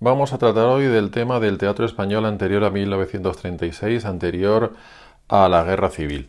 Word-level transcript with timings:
Vamos 0.00 0.32
a 0.32 0.38
tratar 0.38 0.66
hoy 0.66 0.84
del 0.84 1.10
tema 1.10 1.40
del 1.40 1.58
teatro 1.58 1.84
español 1.84 2.24
anterior 2.24 2.62
a 2.62 2.70
1936, 2.70 4.04
anterior 4.04 4.74
a 5.26 5.48
la 5.48 5.64
Guerra 5.64 5.90
Civil. 5.90 6.28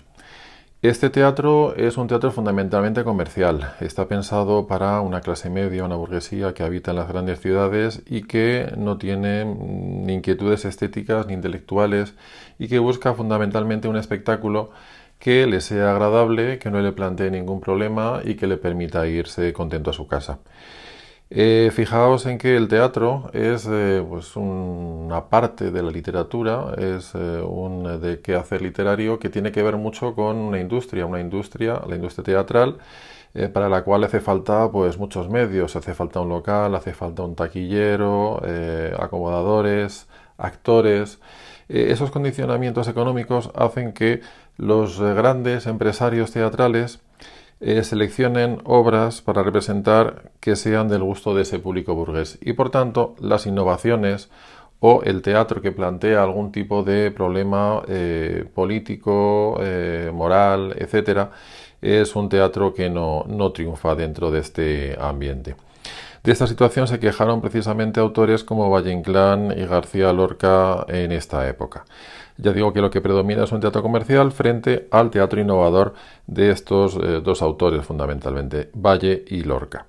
Este 0.82 1.12
teatro 1.12 1.76
es 1.76 1.98
un 1.98 2.08
teatro 2.08 2.32
fundamentalmente 2.32 3.04
comercial. 3.04 3.76
Está 3.80 4.08
pensado 4.08 4.66
para 4.66 5.02
una 5.02 5.22
clase 5.22 5.52
media, 5.52 5.86
una 5.86 5.98
burguesía 5.98 6.56
que 6.56 6.64
habita 6.64 6.90
en 6.92 6.98
las 6.98 7.10
grandes 7.10 7.42
ciudades 7.42 8.02
y 8.08 8.24
que 8.24 8.74
no 8.76 8.98
tiene 8.98 9.46
ni 9.46 10.14
inquietudes 10.16 10.66
estéticas 10.66 11.28
ni 11.28 11.34
intelectuales 11.34 12.16
y 12.58 12.70
que 12.70 12.80
busca 12.80 13.14
fundamentalmente 13.14 13.88
un 13.88 13.98
espectáculo 13.98 14.72
que 15.20 15.46
le 15.46 15.62
sea 15.62 15.92
agradable, 15.92 16.58
que 16.58 16.72
no 16.72 16.82
le 16.82 16.92
plantee 16.92 17.30
ningún 17.30 17.62
problema 17.62 18.22
y 18.26 18.34
que 18.34 18.48
le 18.48 18.58
permita 18.58 19.06
irse 19.06 19.54
contento 19.54 19.92
a 19.92 19.94
su 19.94 20.08
casa. 20.08 20.40
Eh, 21.32 21.70
fijaos 21.72 22.26
en 22.26 22.40
que 22.40 22.56
el 22.56 22.68
teatro 22.68 23.30
es 23.34 23.68
eh, 23.70 24.04
pues 24.08 24.36
una 24.36 25.30
parte 25.30 25.70
de 25.70 25.84
la 25.84 25.92
literatura, 25.92 26.74
es 26.76 27.14
eh, 27.14 27.42
un 27.42 28.02
de 28.02 28.20
quehacer 28.20 28.64
literario 28.64 29.20
que 29.20 29.30
tiene 29.30 29.52
que 29.52 29.62
ver 29.62 29.78
mucho 29.78 30.16
con 30.16 30.38
una 30.38 30.60
industria, 30.60 31.06
una 31.06 31.20
industria, 31.20 31.82
la 31.88 31.96
industria 31.96 32.24
teatral, 32.24 32.78
para 33.54 33.70
la 33.70 33.84
cual 33.84 34.04
hace 34.04 34.22
falta 34.22 34.72
pues 34.72 34.98
muchos 34.98 35.30
medios, 35.30 35.76
hace 35.76 35.94
falta 35.94 36.20
un 36.20 36.30
local, 36.30 36.74
hace 36.74 36.94
falta 36.94 37.22
un 37.24 37.36
taquillero, 37.36 38.42
acomodadores, 39.00 40.08
actores. 40.38 41.20
esos 41.68 42.10
condicionamientos 42.12 42.88
económicos 42.88 43.52
hacen 43.56 43.94
que 43.94 44.22
los 44.58 45.00
grandes 45.00 45.68
empresarios 45.68 46.32
teatrales 46.32 47.02
eh, 47.62 47.84
seleccionen 47.84 48.62
obras 48.64 49.22
para 49.22 49.44
representar 49.44 50.32
que 50.40 50.56
sean 50.56 50.88
del 50.88 51.04
gusto 51.04 51.36
de 51.36 51.42
ese 51.42 51.60
público 51.60 51.94
burgués. 51.94 52.38
Y 52.42 52.54
por 52.54 52.70
tanto, 52.70 53.16
las 53.20 53.46
innovaciones 53.46 54.30
o 54.80 55.02
el 55.04 55.22
teatro 55.22 55.62
que 55.62 55.72
plantea 55.72 56.24
algún 56.24 56.52
tipo 56.52 56.84
de 56.84 57.12
problema 57.12 57.84
eh, 57.88 58.46
político, 58.54 59.58
eh, 59.62 60.10
moral, 60.14 60.74
etcétera, 60.78 61.32
es 61.82 62.16
un 62.16 62.30
teatro 62.30 62.74
que 62.74 62.90
no, 62.90 63.26
no 63.28 63.52
triunfa 63.52 63.96
dentro 63.96 64.32
de 64.32 64.40
este 64.40 64.98
ambiente. 65.00 65.56
De 66.24 66.34
esta 66.34 66.48
situación 66.48 66.88
se 66.88 67.00
quejaron 67.00 67.42
precisamente 67.42 68.00
autores 68.00 68.44
como 68.44 68.70
Valle 68.70 68.92
Inclán 68.92 69.54
y 69.58 69.66
García 69.66 70.12
Lorca 70.12 70.86
en 70.90 71.12
esta 71.14 71.48
época. 71.48 71.86
Ya 72.42 72.54
digo 72.54 72.72
que 72.72 72.80
lo 72.80 72.90
que 72.90 73.02
predomina 73.02 73.44
es 73.44 73.52
un 73.52 73.60
teatro 73.60 73.82
comercial 73.82 74.32
frente 74.32 74.88
al 74.92 75.12
teatro 75.12 75.42
innovador 75.42 75.94
de 76.26 76.52
estos 76.52 76.96
eh, 76.96 77.20
dos 77.22 77.42
autores 77.42 77.86
fundamentalmente, 77.86 78.70
Valle 78.74 79.26
y 79.28 79.44
Lorca. 79.44 79.86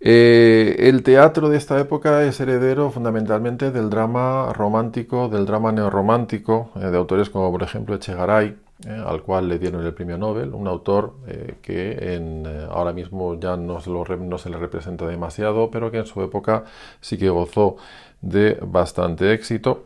Eh, 0.00 0.76
el 0.78 1.02
teatro 1.02 1.50
de 1.50 1.58
esta 1.58 1.78
época 1.78 2.22
es 2.22 2.40
heredero 2.40 2.90
fundamentalmente 2.90 3.70
del 3.70 3.90
drama 3.90 4.54
romántico, 4.54 5.28
del 5.28 5.44
drama 5.44 5.70
neorromántico, 5.70 6.70
eh, 6.76 6.86
de 6.86 6.96
autores 6.96 7.28
como 7.28 7.50
por 7.52 7.62
ejemplo 7.62 7.94
Echegaray, 7.94 8.56
al 9.04 9.22
cual 9.22 9.48
le 9.48 9.58
dieron 9.58 9.84
el 9.84 9.92
premio 9.92 10.16
Nobel, 10.16 10.54
un 10.54 10.68
autor 10.68 11.14
que 11.60 12.68
ahora 12.70 12.92
mismo 12.92 13.34
ya 13.38 13.56
no 13.56 13.80
se 13.80 14.50
le 14.50 14.56
representa 14.56 15.04
demasiado, 15.04 15.68
pero 15.68 15.90
que 15.90 15.98
en 15.98 16.06
su 16.06 16.22
época 16.22 16.62
sí 17.00 17.18
que 17.18 17.28
gozó 17.28 17.76
de 18.22 18.56
bastante 18.62 19.32
éxito 19.32 19.82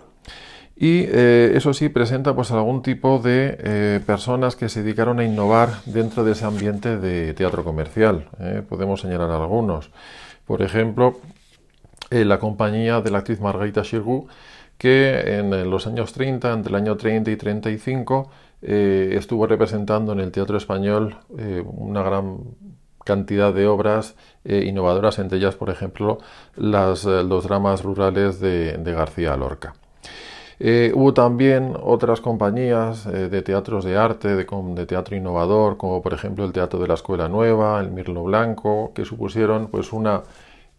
y 0.76 1.04
eh, 1.08 1.52
eso 1.54 1.74
sí 1.74 1.88
presenta 1.88 2.34
pues 2.34 2.50
algún 2.50 2.82
tipo 2.82 3.18
de 3.18 3.56
eh, 3.60 4.00
personas 4.06 4.56
que 4.56 4.68
se 4.68 4.82
dedicaron 4.82 5.20
a 5.20 5.24
innovar 5.24 5.82
dentro 5.84 6.24
de 6.24 6.32
ese 6.32 6.46
ambiente 6.46 6.98
de 6.98 7.34
teatro 7.34 7.62
comercial. 7.62 8.28
¿eh? 8.40 8.62
podemos 8.66 9.00
señalar 9.00 9.30
algunos. 9.30 9.90
Por 10.46 10.62
ejemplo, 10.62 11.20
la 12.10 12.38
compañía 12.38 13.00
de 13.00 13.10
la 13.10 13.18
actriz 13.18 13.40
Margarita 13.40 13.84
Xirgu, 13.84 14.26
que 14.76 15.38
en 15.38 15.70
los 15.70 15.86
años 15.86 16.12
30, 16.12 16.52
entre 16.52 16.70
el 16.70 16.76
año 16.76 16.96
30 16.96 17.30
y 17.30 17.36
35, 17.36 18.30
estuvo 18.60 19.46
representando 19.46 20.12
en 20.12 20.20
el 20.20 20.30
teatro 20.30 20.58
español 20.58 21.16
una 21.64 22.02
gran 22.02 22.38
cantidad 23.04 23.54
de 23.54 23.66
obras 23.66 24.14
innovadoras, 24.44 25.20
entre 25.20 25.38
ellas, 25.38 25.54
por 25.54 25.70
ejemplo, 25.70 26.18
los 26.56 27.04
dramas 27.44 27.82
rurales 27.82 28.40
de 28.40 28.92
García 28.92 29.36
Lorca. 29.36 29.74
Eh, 30.64 30.92
hubo 30.94 31.12
también 31.12 31.74
otras 31.82 32.20
compañías 32.20 33.06
eh, 33.06 33.28
de 33.28 33.42
teatros 33.42 33.84
de 33.84 33.96
arte, 33.96 34.36
de, 34.36 34.86
teatro 34.86 35.16
innovador, 35.16 35.76
como 35.76 36.00
por 36.02 36.14
ejemplo 36.14 36.44
el 36.44 36.52
Teatro 36.52 36.78
de 36.78 36.86
la 36.86 36.94
Escuela 36.94 37.28
Nueva, 37.28 37.80
el 37.80 37.90
Mirlo 37.90 38.22
Blanco, 38.22 38.92
que 38.94 39.04
supusieron 39.04 39.66
pues 39.66 39.92
una, 39.92 40.22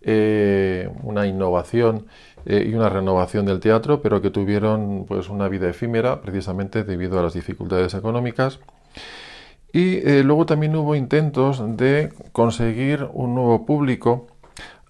eh, 0.01 0.89
una 1.03 1.27
innovación 1.27 2.05
y 2.45 2.73
una 2.73 2.87
renovación 2.87 3.45
del 3.45 3.59
teatro, 3.59 4.01
pero 4.01 4.21
que 4.21 4.29
tuvieron 4.29 5.03
pues 5.05 5.27
una 5.29 5.49
vida 5.49 5.69
efímera 5.69 6.21
precisamente 6.21 6.85
debido 6.85 7.19
a 7.19 7.23
las 7.23 7.33
dificultades 7.33 7.93
económicas. 7.93 8.59
Y 9.73 10.01
luego 10.23 10.45
también 10.45 10.75
hubo 10.77 10.95
intentos 10.95 11.61
de 11.77 12.13
conseguir 12.31 13.07
un 13.13 13.35
nuevo 13.35 13.65
público 13.65 14.27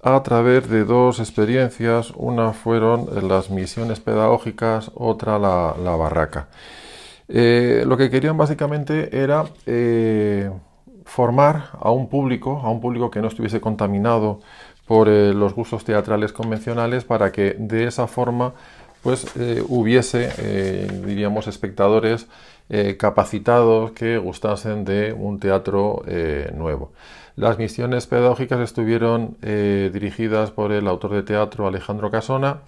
a 0.03 0.21
través 0.21 0.69
de 0.69 0.83
dos 0.83 1.19
experiencias. 1.19 2.11
Una 2.15 2.53
fueron 2.53 3.07
las 3.27 3.49
misiones 3.49 3.99
pedagógicas, 3.99 4.91
otra 4.93 5.39
la, 5.39 5.95
barraca. 5.95 6.49
Eh, 7.29 7.83
lo 7.87 7.95
que 7.97 8.09
querían 8.09 8.37
básicamente 8.37 9.17
era 9.17 9.45
eh, 9.65 10.51
formar 11.05 11.69
a 11.79 11.89
un 11.91 12.09
público, 12.09 12.61
a 12.63 12.69
un 12.69 12.81
público 12.81 13.09
que 13.09 13.21
no 13.21 13.29
estuviese 13.29 13.61
contaminado 13.61 14.41
por 14.85 15.07
eh, 15.07 15.33
los 15.33 15.55
gustos 15.55 15.85
teatrales 15.85 16.33
convencionales 16.33 17.05
para 17.05 17.31
que 17.31 17.55
de 17.57 17.85
esa 17.85 18.07
forma 18.07 18.53
pues 19.01 19.25
hubiese, 19.67 20.87
diríamos, 21.05 21.47
espectadores 21.47 22.27
capacitados 22.97 23.91
que 23.91 24.17
gustasen 24.17 24.83
de 24.85 25.13
un 25.13 25.39
teatro 25.39 26.03
nuevo. 26.55 26.91
Las 27.35 27.57
misiones 27.57 28.05
pedagógicas 28.05 28.59
estuvieron 28.59 29.37
eh, 29.41 29.89
dirigidas 29.91 30.51
por 30.51 30.71
el 30.71 30.87
autor 30.87 31.13
de 31.13 31.23
teatro 31.23 31.65
Alejandro 31.65 32.11
Casona. 32.11 32.59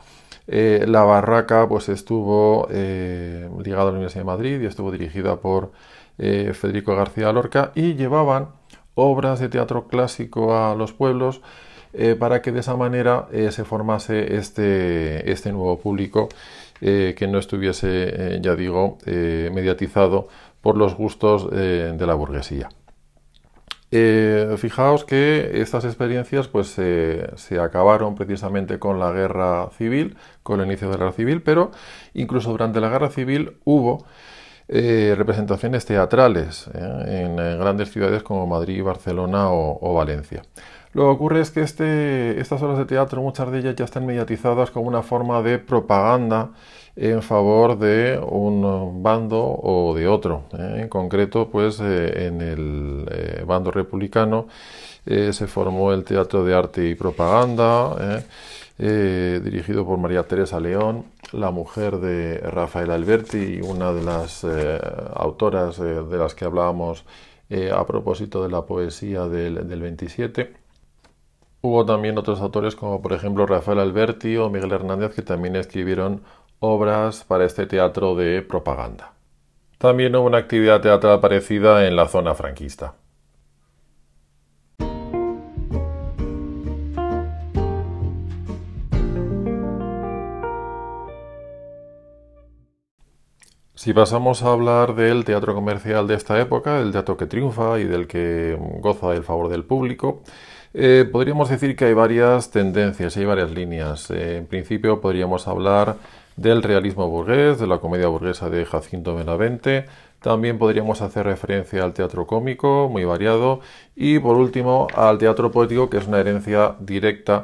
Eh, 0.47 0.85
la 0.87 1.03
barraca 1.03 1.67
pues 1.69 1.87
estuvo 1.89 2.67
eh, 2.71 3.47
ligada 3.63 3.83
a 3.83 3.85
la 3.85 3.91
Universidad 3.91 4.21
de 4.21 4.25
Madrid 4.25 4.61
y 4.61 4.65
estuvo 4.65 4.91
dirigida 4.91 5.37
por 5.37 5.71
Federico 6.17 6.95
García 6.95 7.33
Lorca 7.33 7.73
y 7.75 7.95
llevaban 7.95 8.47
obras 8.95 9.39
de 9.39 9.49
teatro 9.49 9.87
clásico 9.89 10.57
a 10.57 10.73
los 10.73 10.93
pueblos 10.93 11.41
para 12.19 12.41
que 12.41 12.53
de 12.53 12.61
esa 12.61 12.77
manera 12.77 13.27
se 13.51 13.65
formase 13.65 14.37
este, 14.37 15.29
este 15.29 15.51
nuevo 15.51 15.77
público 15.77 16.29
que 16.79 17.27
no 17.29 17.39
estuviese, 17.39 18.39
ya 18.41 18.55
digo, 18.55 18.97
mediatizado 19.05 20.27
por 20.61 20.77
los 20.77 20.95
gustos 20.95 21.49
de 21.49 22.05
la 22.05 22.13
burguesía. 22.13 22.69
Eh, 23.91 24.55
fijaos 24.57 25.05
que 25.05 25.61
estas 25.61 25.85
experiencias 25.85 26.47
pues 26.47 26.67
se 26.67 27.59
acabaron 27.59 28.15
precisamente 28.15 28.79
con 28.79 28.99
la 28.99 29.11
guerra 29.11 29.69
civil, 29.77 30.17
con 30.43 30.59
el 30.59 30.65
inicio 30.65 30.87
de 30.87 30.93
la 30.93 30.99
guerra 30.99 31.11
civil, 31.13 31.41
pero 31.41 31.71
incluso 32.13 32.51
durante 32.51 32.81
la 32.81 32.89
guerra 32.89 33.09
civil 33.09 33.57
hubo 33.63 34.05
eh, 34.67 35.13
representaciones 35.15 35.85
teatrales 35.85 36.67
eh, 36.73 37.23
en, 37.23 37.35
grandes 37.35 37.91
ciudades 37.91 38.23
como 38.23 38.47
Madrid, 38.47 38.83
Barcelona 38.83 39.51
o, 39.51 39.93
Valencia. 39.93 40.41
Lo 40.95 41.03
que 41.03 41.09
ocurre 41.09 41.41
es 41.41 41.51
que 41.51 41.59
este, 41.59 42.39
estas 42.39 42.61
obras 42.61 42.77
de 42.77 42.85
teatro, 42.85 43.21
muchas 43.21 43.51
de 43.51 43.59
ellas 43.59 43.75
ya 43.75 43.83
están 43.83 44.05
mediatizadas 44.05 44.71
como 44.71 44.87
una 44.87 45.03
forma 45.03 45.41
de 45.41 45.59
propaganda 45.59 46.51
en 46.95 47.21
favor 47.21 47.77
de 47.77 48.17
un 48.17 49.03
bando 49.03 49.41
o 49.41 49.93
de 49.93 50.07
otro. 50.07 50.43
¿eh? 50.57 50.79
En 50.83 50.87
concreto, 50.87 51.49
pues 51.51 51.81
eh, 51.81 52.27
en 52.27 52.41
el 52.41 53.05
eh, 53.11 53.43
bando 53.45 53.71
republicano 53.71 54.47
se 55.05 55.47
formó 55.47 55.91
el 55.93 56.03
Teatro 56.05 56.45
de 56.45 56.55
Arte 56.55 56.87
y 56.89 56.95
Propaganda, 56.95 58.23
dirigido 58.79 59.85
por 59.85 59.99
María 59.99 60.23
Teresa 60.23 60.59
León, 60.59 61.05
la 61.31 61.51
mujer 61.51 61.97
de 61.97 62.39
Rafael 62.39 62.89
Alberti, 62.89 63.59
una 63.61 63.93
de 63.93 64.01
las 64.01 64.43
autoras 65.13 65.77
de 65.77 66.17
las 66.17 66.33
que 66.33 66.45
hablábamos 66.45 67.05
a 67.71 67.85
propósito 67.85 68.41
de 68.41 68.49
la 68.49 68.63
poesía 68.63 69.27
del, 69.27 69.67
del 69.67 69.81
27. 69.81 70.64
Hubo 71.65 71.83
también 71.83 72.15
otros 72.19 72.41
autores 72.41 72.75
como 72.75 73.01
por 73.01 73.11
ejemplo 73.11 73.47
Rafael 73.47 73.79
Alberti 73.79 74.37
o 74.37 74.51
Miguel 74.51 74.71
Hernández 74.71 75.15
que 75.15 75.23
también 75.23 75.55
escribieron 75.55 76.21
obras 76.59 77.23
para 77.23 77.43
este 77.43 77.65
teatro 77.65 78.13
de 78.13 78.43
propaganda. 78.43 79.13
También 79.79 80.15
hubo 80.15 80.27
una 80.27 80.37
actividad 80.37 80.79
teatral 80.81 81.19
parecida 81.21 81.87
en 81.87 81.95
la 81.95 82.07
zona 82.07 82.35
franquista. 82.35 82.93
Si 93.73 93.91
pasamos 93.91 94.43
a 94.43 94.51
hablar 94.51 94.93
del 94.93 95.25
teatro 95.25 95.55
comercial 95.55 96.05
de 96.05 96.13
esta 96.13 96.39
época, 96.39 96.75
del 96.75 96.91
teatro 96.91 97.17
que 97.17 97.25
triunfa 97.25 97.79
y 97.79 97.85
del 97.85 98.05
que 98.05 98.55
goza 98.81 99.09
del 99.09 99.23
favor 99.23 99.49
del 99.49 99.63
público, 99.63 100.21
Eh, 100.77 101.07
podríamos 101.09 101.47
decir 101.49 101.77
que 101.77 101.85
hay 101.85 101.93
varias 101.93 102.51
tendencias, 102.51 103.15
hay 103.15 103.23
varias 103.23 103.49
líneas. 103.51 104.11
Eh, 104.11 104.37
en 104.37 104.45
principio 104.45 104.99
podríamos 104.99 105.47
hablar 105.47 105.95
del 106.35 106.61
realismo 106.63 107.07
burgués, 107.07 107.59
de 107.59 107.65
la 107.67 107.77
comedia 107.77 108.07
burguesa 108.07 108.49
de 108.49 108.65
Jacinto 108.65 109.15
Benavente. 109.15 109.85
También 110.21 110.57
podríamos 110.57 111.01
hacer 111.01 111.27
referencia 111.27 111.81
al 111.81 111.93
teatro 111.93 112.27
cómico, 112.27 112.89
muy 112.89 113.05
variado. 113.05 113.61
Y 113.95 114.19
por 114.19 114.35
último, 114.35 114.87
al 114.95 115.17
teatro 115.17 115.49
poético, 115.49 115.89
que 115.89 115.97
es 115.97 116.07
una 116.07 116.19
herencia 116.19 116.75
directa 116.81 117.43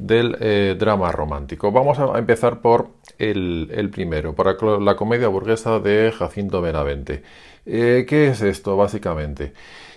del 0.00 0.36
eh, 0.40 0.74
drama 0.76 1.12
romántico. 1.12 1.70
Vamos 1.70 2.00
a 2.00 2.18
empezar 2.18 2.60
por 2.62 2.88
el, 3.18 3.90
primero, 3.92 4.34
por 4.34 4.82
la 4.82 4.96
comedia 4.96 5.28
burguesa 5.28 5.78
de 5.78 6.10
Jacinto 6.10 6.60
Benavente. 6.60 7.22
¿Qué 7.64 8.28
es 8.28 8.42
esto, 8.42 8.76
básicamente? 8.76 9.52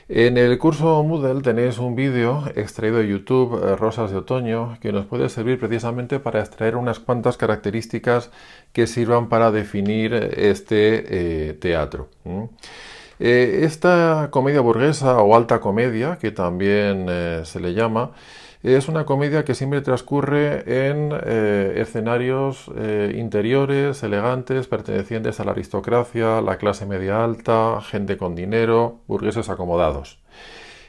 En 0.07 0.37
el 0.37 0.59
curso 0.59 1.01
Moodle 1.01 1.41
tenéis 1.41 1.79
un 1.79 1.95
vídeo 1.95 2.43
extraído 2.53 2.99
de 2.99 3.07
YouTube, 3.07 3.59
eh, 3.63 3.75
Rosas 3.75 4.11
de 4.11 4.17
Otoño, 4.17 4.77
que 4.79 4.91
nos 4.91 5.07
puede 5.07 5.29
servir 5.29 5.59
precisamente 5.59 6.19
para 6.19 6.41
extraer 6.41 6.75
unas 6.75 6.99
cuantas 6.99 7.37
características 7.37 8.29
que 8.71 8.85
sirvan 8.85 9.29
para 9.29 9.49
definir 9.49 10.13
este 10.13 11.49
eh, 11.49 11.53
teatro. 11.53 12.09
Eh, 13.17 13.61
esta 13.63 14.27
comedia 14.29 14.61
burguesa 14.61 15.17
o 15.23 15.35
alta 15.35 15.59
comedia, 15.59 16.19
que 16.21 16.29
también 16.29 17.07
se 17.43 17.59
le 17.59 17.73
llama, 17.73 18.11
es 18.73 18.87
una 18.87 19.05
comedia 19.05 19.45
que 19.45 19.53
siempre 19.53 19.81
transcurre 19.81 20.87
en 20.87 21.11
eh, 21.23 21.73
escenarios 21.77 22.71
eh, 22.75 23.13
interiores, 23.15 24.01
elegantes, 24.01 24.65
pertenecientes 24.65 25.39
a 25.39 25.43
la 25.43 25.51
aristocracia, 25.51 26.41
la 26.41 26.57
clase 26.57 26.87
media 26.87 27.23
alta, 27.23 27.79
gente 27.81 28.17
con 28.17 28.33
dinero, 28.33 29.01
burgueses 29.07 29.49
acomodados. 29.49 30.17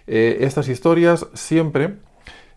Eh, 0.07 0.39
estas 0.41 0.69
historias 0.69 1.27
siempre 1.35 1.97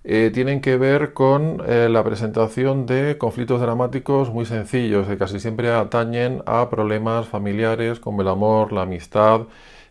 tienen 0.01 0.62
que 0.62 0.77
ver 0.77 1.13
con 1.13 1.62
la 1.68 2.04
presentación 2.06 2.86
de 2.86 3.18
conflictos 3.18 3.60
dramáticos 3.60 4.31
muy 4.31 4.45
sencillos, 4.45 5.06
que 5.06 5.18
casi 5.18 5.42
siempre 5.42 5.72
atañen 5.72 6.42
a 6.45 6.69
problemas 6.69 7.27
familiares 7.27 8.00
como 8.00 8.22
el 8.22 8.30
amor, 8.30 8.72
la 8.72 8.83
amistad, 8.83 9.42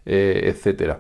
etc. 0.07 0.97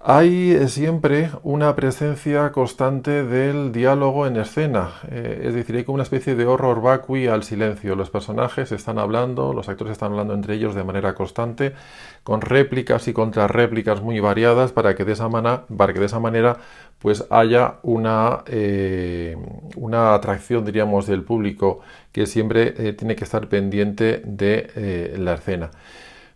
Hay 0.00 0.52
eh, 0.52 0.68
siempre 0.68 1.30
una 1.42 1.74
presencia 1.74 2.52
constante 2.52 3.24
del 3.24 3.72
diálogo 3.72 4.28
en 4.28 4.36
escena, 4.36 4.92
eh, 5.10 5.42
es 5.44 5.54
decir, 5.54 5.74
hay 5.74 5.82
como 5.82 5.94
una 5.94 6.04
especie 6.04 6.36
de 6.36 6.46
horror 6.46 6.80
vacui 6.80 7.26
al 7.26 7.42
silencio. 7.42 7.96
Los 7.96 8.08
personajes 8.08 8.70
están 8.70 8.98
hablando, 9.00 9.52
los 9.52 9.68
actores 9.68 9.92
están 9.92 10.12
hablando 10.12 10.34
entre 10.34 10.54
ellos 10.54 10.76
de 10.76 10.84
manera 10.84 11.14
constante, 11.14 11.74
con 12.22 12.42
réplicas 12.42 13.08
y 13.08 13.12
contrarréplicas 13.12 14.00
muy 14.00 14.20
variadas 14.20 14.70
para 14.70 14.94
que 14.94 15.04
de 15.04 15.12
esa, 15.14 15.28
para 15.28 15.92
que 15.92 15.98
de 15.98 16.06
esa 16.06 16.20
manera 16.20 16.58
pues 17.00 17.26
haya 17.30 17.78
una, 17.82 18.44
eh, 18.46 19.36
una 19.76 20.14
atracción, 20.14 20.64
diríamos, 20.64 21.06
del 21.08 21.24
público 21.24 21.80
que 22.12 22.26
siempre 22.26 22.92
tiene 22.94 23.16
que 23.16 23.24
estar 23.24 23.48
pendiente 23.48 24.22
de 24.24 25.14
la 25.18 25.34
escena. 25.34 25.70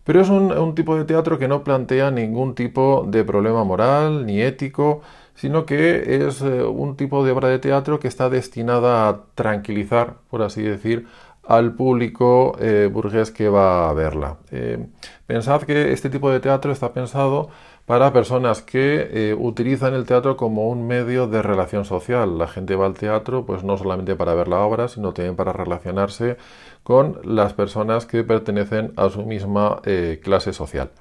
Pero 0.03 0.21
es 0.21 0.29
un, 0.29 0.75
tipo 0.75 0.95
de 0.97 1.05
teatro 1.05 1.39
que 1.39 1.47
no 1.47 1.63
plantea 1.63 2.11
ningún 2.11 2.55
tipo 2.55 3.05
de 3.07 3.23
problema 3.23 3.63
moral 3.63 4.25
ni 4.25 4.41
ético, 4.41 5.01
sino 5.35 5.65
que 5.65 6.27
es 6.27 6.41
eh, 6.41 6.63
un 6.63 6.97
tipo 6.97 7.23
de 7.25 7.31
obra 7.31 7.47
de 7.47 7.59
teatro 7.59 7.99
que 7.99 8.07
está 8.09 8.29
destinada 8.29 9.07
a 9.09 9.21
tranquilizar, 9.35 10.15
por 10.29 10.41
así 10.41 10.61
decir, 10.61 11.07
al 11.47 11.73
público 11.73 12.55
eh, 12.59 12.89
burgués 12.91 13.31
que 13.31 13.49
va 13.49 13.89
a 13.89 13.93
verla. 13.93 14.37
Eh, 14.51 14.85
pensad 15.27 15.63
que 15.63 15.91
este 15.91 16.09
tipo 16.09 16.29
de 16.31 16.39
teatro 16.39 16.71
está 16.71 16.93
pensado 16.93 17.49
para 17.85 18.13
personas 18.13 18.61
que 18.61 19.09
eh, 19.11 19.35
utilizan 19.37 19.93
el 19.93 20.05
teatro 20.05 20.37
como 20.37 20.69
un 20.69 20.87
medio 20.87 21.27
de 21.27 21.41
relación 21.41 21.83
social. 21.83 22.37
La 22.37 22.47
gente 22.47 22.75
va 22.75 22.85
al 22.85 22.93
teatro 22.93 23.45
pues 23.45 23.63
no 23.63 23.77
solamente 23.77 24.15
para 24.15 24.33
ver 24.33 24.47
la 24.47 24.59
obra, 24.59 24.87
sino 24.87 25.13
también 25.13 25.35
para 25.35 25.51
relacionarse 25.51 26.37
con 26.83 27.19
las 27.23 27.53
personas 27.53 28.05
que 28.05 28.23
pertenecen 28.23 28.93
a 28.95 29.09
su 29.09 29.23
misma 29.23 29.81
clase 30.21 30.53
social. 30.53 30.91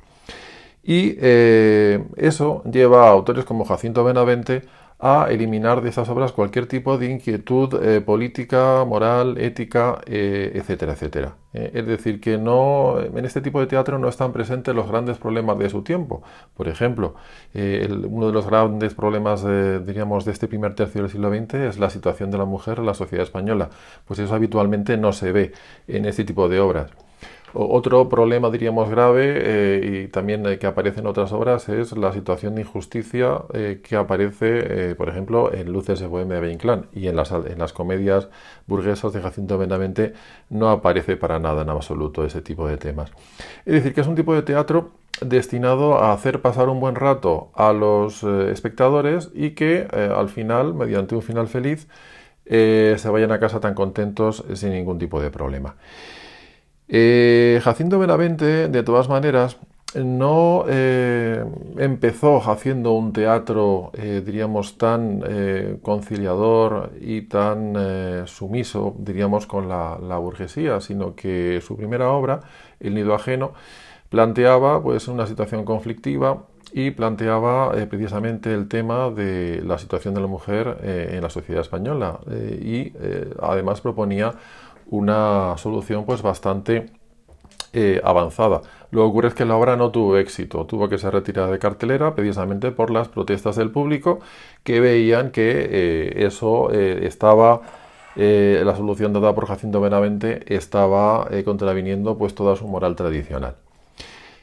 Y 0.83 1.17
eso 1.21 2.63
lleva 2.65 3.07
a 3.07 3.11
autores 3.11 3.45
como 3.45 3.65
Jacinto 3.65 4.03
Benavente 4.03 4.63
a 5.05 5.27
eliminar 5.31 5.81
de 5.83 5.89
esas 5.89 6.09
obras 6.09 6.31
cualquier 6.31 6.67
tipo 6.67 6.97
de 6.97 7.11
inquietud 7.11 7.75
eh, 7.83 8.01
política, 8.01 8.85
moral, 8.87 9.37
ética, 9.37 10.01
eh, 10.07 10.53
etcétera, 10.55 10.93
etcétera. 10.93 11.35
Eh, 11.53 11.73
es 11.75 11.87
decir, 11.87 12.21
que 12.21 12.39
no, 12.39 13.01
en 13.01 13.25
este 13.25 13.41
tipo 13.41 13.59
de 13.59 13.67
teatro 13.67 13.99
no 13.99 14.09
están 14.09 14.33
presentes 14.33 14.73
los 14.73 14.87
grandes 14.87 15.19
problemas 15.19 15.59
de 15.59 15.69
su 15.71 15.83
tiempo. 15.83 16.23
Por 16.55 16.69
ejemplo, 16.69 17.17
uno 17.53 18.27
de 18.29 18.33
los 18.33 18.47
grandes 18.47 18.95
problemas, 18.95 19.45
diríamos, 19.85 20.25
de 20.25 20.31
este 20.31 20.47
primer 20.47 20.77
tercio 20.77 21.03
del 21.03 21.11
siglo 21.11 21.31
XX 21.35 21.55
es 21.55 21.79
la 21.81 21.91
situación 21.91 22.31
de 22.31 22.39
la 22.39 22.45
mujer 22.45 22.79
en 22.79 22.87
la 22.87 22.95
sociedad 22.95 23.25
española. 23.25 23.71
Pues 24.07 24.21
eso 24.21 24.33
habitualmente 24.35 24.97
no 24.99 25.13
se 25.13 25.33
ve 25.33 25.53
en 25.89 26.05
este 26.07 26.25
tipo 26.25 26.49
de 26.49 26.61
obras. 26.61 26.93
Otro 27.55 28.09
problema, 28.09 28.51
diríamos, 28.51 28.89
grave 28.89 29.35
eh, 29.37 30.05
y 30.05 30.09
también 30.09 30.47
eh, 30.47 30.59
que 30.59 30.67
aparece 30.67 31.01
en 31.01 31.07
otras 31.07 31.33
obras 31.33 31.69
es 31.69 31.95
la 31.97 32.13
situación 32.13 32.55
de 32.55 32.63
injusticia 32.63 33.43
eh, 33.53 33.83
que 33.85 33.97
aparece, 33.97 34.95
por 34.95 35.11
ejemplo, 35.11 35.53
en 35.53 35.71
Luces 35.71 36.01
de 36.01 36.07
Bohemia 36.07 36.41
de 36.41 36.51
Inclán 36.51 36.87
y 36.95 37.09
en 37.09 37.17
las, 37.17 37.31
en 37.31 37.59
las 37.59 37.75
comedias 37.75 38.29
burguesas 38.67 39.13
de 39.13 39.21
Jacinto 39.21 39.59
Benavente 39.59 40.15
no 40.49 40.71
aparece 40.71 41.17
para 41.19 41.39
nada 41.39 41.63
en 41.63 41.69
absoluto 41.69 42.25
ese 42.25 42.41
tipo 42.41 42.67
de 42.67 42.79
temas. 42.79 43.13
Es 43.67 43.75
decir, 43.75 43.93
que 43.93 44.01
es 44.01 44.07
un 44.07 44.15
tipo 44.15 44.35
de 44.35 44.43
teatro 44.43 44.93
destinado 45.21 45.99
a 45.99 46.13
hacer 46.13 46.41
pasar 46.41 46.71
un 46.71 46.81
buen 46.81 46.95
rato 46.95 47.51
a 47.55 47.75
los 47.75 48.25
espectadores 48.25 49.31
y 49.35 49.51
que 49.51 49.87
al 49.93 50.31
final, 50.31 50.73
mediante 50.73 51.15
un 51.15 51.23
final 51.23 51.49
feliz, 51.49 51.87
se 52.47 53.09
vayan 53.11 53.31
a 53.31 53.39
casa 53.39 53.61
tan 53.61 53.75
contentos 53.75 54.43
sin 54.55 54.71
ningún 54.71 54.99
tipo 54.99 55.21
de 55.21 55.31
problema. 55.31 55.77
Eh, 56.95 57.59
Jacinto 57.65 57.99
Benavente, 57.99 58.69
de 58.69 58.83
todas 58.83 59.09
maneras, 59.09 59.57
no 59.95 60.67
eh, 60.69 61.43
empezó 61.79 62.37
haciendo 62.51 62.93
un 62.93 63.15
teatro, 63.15 63.93
eh, 63.95 64.23
diríamos, 64.23 64.77
tan 64.77 65.23
conciliador 65.81 66.93
y 67.01 67.23
tan 67.23 68.27
sumiso, 68.27 68.95
diríamos, 68.99 69.47
con 69.47 69.71
la, 69.71 70.19
burguesía, 70.19 70.83
sino 70.83 71.15
que 71.15 71.63
su 71.67 71.79
primera 71.79 72.11
obra, 72.11 72.41
El 72.79 72.95
nido 72.95 73.15
ajeno, 73.15 73.55
planteaba 74.11 74.83
pues, 74.83 75.09
una 75.09 75.27
situación 75.27 75.65
conflictiva 75.65 76.45
y 76.75 76.91
planteaba 76.91 77.73
precisamente 77.89 78.53
el 78.53 78.69
tema 78.69 79.09
de 79.11 79.63
la 79.65 79.79
situación 79.79 80.13
de 80.13 80.21
la 80.21 80.27
mujer 80.27 80.79
en 80.83 81.23
la 81.23 81.31
sociedad 81.31 81.63
española 81.63 82.21
y 82.31 82.93
además 83.41 83.81
proponía 83.81 84.35
una 84.93 85.57
solución 85.57 86.05
pues 86.05 86.21
bastante 86.23 86.91
eh, 87.73 88.01
avanzada. 88.05 88.61
Lo 88.91 89.01
que 89.01 89.07
ocurre 89.07 89.29
es 89.29 89.35
que 89.35 89.47
la 89.47 89.57
obra 89.57 89.77
no 89.77 89.91
tuvo 89.91 90.19
éxito, 90.19 90.67
tuvo 90.67 90.91
que 90.91 90.99
ser 90.99 91.15
retirada 91.15 91.51
de 91.51 91.59
cartelera 91.59 92.15
precisamente 92.15 92.71
por 92.71 92.91
las 92.91 93.09
protestas 93.09 93.57
del 93.57 93.71
público 93.71 94.21
que 94.63 94.81
veían 94.81 95.31
que 95.31 95.69
eh, 95.71 96.27
eso 96.27 96.71
eh, 96.71 97.07
estaba, 97.07 97.63
la 98.15 98.77
solución 98.77 99.15
dada 99.15 99.35
por 99.35 99.47
Jacinto 99.47 99.81
Benavente 99.81 100.55
estaba 100.55 101.27
contraviniendo 101.47 102.19
pues 102.19 102.35
toda 102.35 102.57
su 102.57 102.69
moral 102.69 102.95
tradicional. 102.95 103.57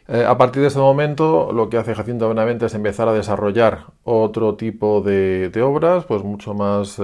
a 0.07 0.35
partir 0.39 0.63
de 0.63 0.69
ese 0.69 0.79
momento, 0.79 1.51
lo 1.53 1.69
que 1.69 1.77
hace 1.77 1.93
Jacinto 1.93 2.27
Benavente 2.27 2.65
es 2.65 2.73
empezar 2.73 3.07
a 3.07 3.13
desarrollar 3.13 3.85
otro 4.03 4.55
tipo 4.55 5.01
de, 5.01 5.49
de 5.49 5.61
obras, 5.61 6.05
pues 6.05 6.23
mucho 6.23 6.55
más 6.55 6.99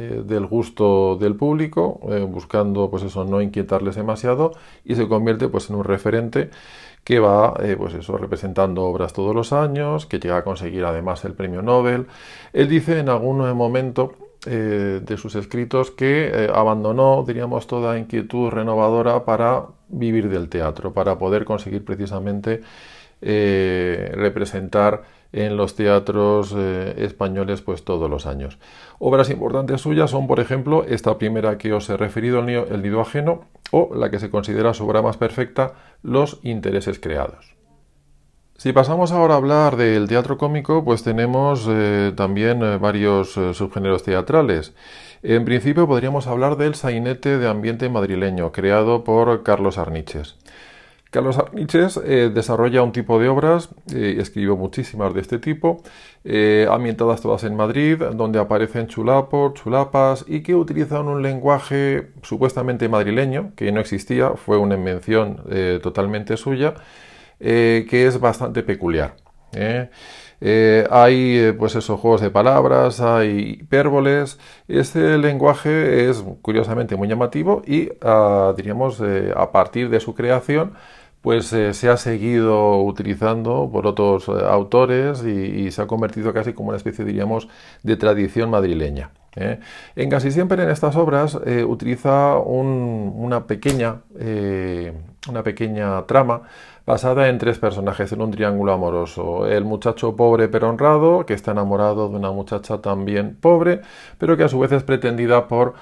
eh, 0.00 0.22
del 0.24 0.46
gusto 0.46 1.16
del 1.20 1.36
público, 1.36 2.00
eh, 2.08 2.20
buscando 2.20 2.88
pues 2.90 3.02
eso, 3.02 3.26
no 3.26 3.42
inquietarles 3.42 3.96
demasiado 3.96 4.52
y 4.82 4.94
se 4.94 5.06
convierte 5.06 5.48
pues 5.48 5.68
en 5.68 5.76
un 5.76 5.84
referente 5.84 6.48
que 7.04 7.18
va 7.18 7.54
eh, 7.62 7.76
pues 7.76 7.92
eso, 7.92 8.16
representando 8.16 8.82
obras 8.84 9.12
todos 9.12 9.34
los 9.34 9.52
años, 9.52 10.06
que 10.06 10.18
llega 10.18 10.38
a 10.38 10.44
conseguir 10.44 10.86
además 10.86 11.22
el 11.26 11.34
premio 11.34 11.60
Nobel. 11.60 12.06
Él 12.54 12.68
dice 12.70 12.98
en 12.98 13.10
algún 13.10 13.38
momento 13.54 14.14
de 14.46 15.16
sus 15.18 15.34
escritos 15.34 15.90
que 15.90 16.48
abandonó, 16.54 17.22
diríamos, 17.26 17.66
toda 17.66 17.98
inquietud 17.98 18.48
renovadora 18.48 19.26
para 19.26 19.66
vivir 19.88 20.30
del 20.30 20.48
teatro, 20.48 20.94
para 20.94 21.18
poder 21.18 21.44
conseguir 21.44 21.84
precisamente 21.84 22.62
representar 23.20 25.02
en 25.32 25.56
los 25.56 25.74
teatros 25.74 26.54
eh, 26.56 26.94
españoles 26.98 27.62
pues 27.62 27.84
todos 27.84 28.10
los 28.10 28.26
años. 28.26 28.58
Obras 28.98 29.30
importantes 29.30 29.80
suyas 29.80 30.10
son, 30.10 30.26
por 30.26 30.40
ejemplo, 30.40 30.84
esta 30.84 31.18
primera 31.18 31.58
que 31.58 31.72
os 31.72 31.88
he 31.88 31.96
referido, 31.96 32.40
El 32.40 32.82
nido 32.82 33.00
ajeno, 33.00 33.46
o 33.70 33.94
la 33.94 34.10
que 34.10 34.18
se 34.18 34.30
considera 34.30 34.74
su 34.74 34.86
obra 34.86 35.02
más 35.02 35.16
perfecta, 35.16 35.74
Los 36.02 36.40
intereses 36.42 36.98
creados. 36.98 37.54
Si 38.56 38.74
pasamos 38.74 39.10
ahora 39.10 39.34
a 39.34 39.36
hablar 39.38 39.76
del 39.76 40.06
teatro 40.06 40.36
cómico, 40.36 40.84
pues 40.84 41.02
tenemos 41.02 41.66
eh, 41.66 42.12
también 42.14 42.62
eh, 42.62 42.76
varios 42.76 43.32
subgéneros 43.32 44.02
teatrales. 44.02 44.74
En 45.22 45.44
principio 45.44 45.86
podríamos 45.86 46.26
hablar 46.26 46.56
del 46.56 46.74
sainete 46.74 47.38
de 47.38 47.48
ambiente 47.48 47.88
madrileño, 47.88 48.52
creado 48.52 49.04
por 49.04 49.42
Carlos 49.42 49.78
Arniches. 49.78 50.36
Carlos 51.10 51.38
Arniches 51.38 52.00
eh, 52.04 52.30
desarrolla 52.32 52.84
un 52.84 52.92
tipo 52.92 53.18
de 53.18 53.28
obras, 53.28 53.70
eh, 53.92 54.16
escribió 54.20 54.56
muchísimas 54.56 55.12
de 55.12 55.20
este 55.20 55.40
tipo, 55.40 55.82
eh, 56.22 56.68
ambientadas 56.70 57.20
todas 57.20 57.42
en 57.42 57.56
Madrid, 57.56 58.00
donde 58.14 58.38
aparecen 58.38 58.86
chulapos, 58.86 59.54
chulapas 59.54 60.24
y 60.28 60.42
que 60.42 60.54
utilizan 60.54 61.08
un 61.08 61.20
lenguaje 61.20 62.12
supuestamente 62.22 62.88
madrileño, 62.88 63.52
que 63.56 63.72
no 63.72 63.80
existía, 63.80 64.30
fue 64.30 64.56
una 64.56 64.76
invención 64.76 65.42
totalmente 65.82 66.36
suya, 66.36 66.74
que 67.38 68.06
es 68.06 68.20
bastante 68.20 68.62
peculiar. 68.62 69.16
hay 70.90 71.52
pues 71.58 71.74
esos 71.74 71.98
juegos 71.98 72.20
de 72.20 72.30
palabras, 72.30 73.00
hay 73.00 73.58
hipérboles. 73.60 74.38
Este 74.68 75.18
lenguaje 75.18 76.08
es 76.08 76.22
curiosamente 76.42 76.96
muy 76.96 77.08
llamativo 77.08 77.62
y 77.66 77.90
ah, 78.02 78.54
diríamos 78.56 79.02
a 79.34 79.50
partir 79.50 79.90
de 79.90 80.00
su 80.00 80.14
creación 80.14 80.74
pues 81.22 81.52
eh, 81.52 81.74
se 81.74 81.88
ha 81.88 81.96
seguido 81.96 82.82
utilizando 82.82 83.68
por 83.70 83.86
otros 83.86 84.28
eh, 84.28 84.32
autores 84.48 85.22
y, 85.24 85.70
se 85.70 85.82
ha 85.82 85.86
convertido 85.86 86.32
casi 86.32 86.52
como 86.52 86.70
una 86.70 86.78
especie, 86.78 87.04
diríamos, 87.04 87.48
de 87.82 87.96
tradición 87.96 88.50
madrileña. 88.50 89.10
¿eh? 89.36 89.60
En 89.96 90.08
casi 90.08 90.30
siempre 90.30 90.62
en 90.62 90.70
estas 90.70 90.96
obras 90.96 91.38
utiliza 91.66 92.38
una, 92.38 93.46
pequeña, 93.46 94.00
una 95.28 95.42
pequeña 95.44 96.04
trama 96.06 96.42
basada 96.86 97.28
en 97.28 97.38
tres 97.38 97.58
personajes, 97.58 98.10
en 98.10 98.22
un 98.22 98.32
triángulo 98.32 98.72
amoroso. 98.72 99.46
El 99.46 99.64
muchacho 99.64 100.16
pobre 100.16 100.48
pero 100.48 100.68
honrado, 100.68 101.24
que 101.26 101.34
está 101.34 101.52
enamorado 101.52 102.08
de 102.08 102.16
una 102.16 102.32
muchacha 102.32 102.78
también 102.78 103.36
pobre, 103.40 103.82
pero 104.18 104.36
que 104.36 104.44
a 104.44 104.48
su 104.48 104.58
vez 104.58 104.72
es 104.72 104.82
pretendida 104.82 105.46
por 105.46 105.74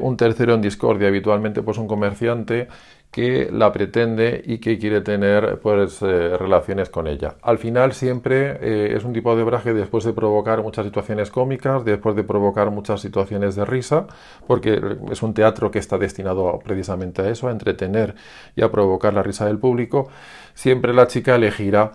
un 0.00 0.16
tercero 0.16 0.54
en 0.54 0.62
discordia, 0.62 1.08
habitualmente 1.08 1.62
pues 1.62 1.78
un 1.78 1.86
comerciante 1.86 2.66
que 3.10 3.50
la 3.50 3.72
pretende 3.72 4.40
y 4.44 4.58
que 4.58 4.78
quiere 4.78 5.00
tener 5.00 5.58
pues, 5.60 6.00
eh, 6.02 6.36
relaciones 6.38 6.90
con 6.90 7.08
ella. 7.08 7.36
Al 7.42 7.58
final 7.58 7.92
siempre 7.92 8.58
eh, 8.60 8.94
es 8.96 9.04
un 9.04 9.12
tipo 9.12 9.34
de 9.34 9.42
obra 9.42 9.60
que 9.62 9.74
después 9.74 10.04
de 10.04 10.12
provocar 10.12 10.62
muchas 10.62 10.86
situaciones 10.86 11.30
cómicas, 11.30 11.84
después 11.84 12.14
de 12.14 12.22
provocar 12.22 12.70
muchas 12.70 13.00
situaciones 13.00 13.56
de 13.56 13.64
risa, 13.64 14.06
porque 14.46 14.80
es 15.10 15.22
un 15.22 15.34
teatro 15.34 15.70
que 15.72 15.80
está 15.80 15.98
destinado 15.98 16.60
precisamente 16.64 17.22
a 17.22 17.30
eso, 17.30 17.48
a 17.48 17.50
entretener 17.50 18.14
y 18.54 18.62
a 18.62 18.70
provocar 18.70 19.12
la 19.12 19.22
risa 19.24 19.46
del 19.46 19.58
público, 19.58 20.08
siempre 20.54 20.94
la 20.94 21.08
chica 21.08 21.34
elegirá 21.34 21.92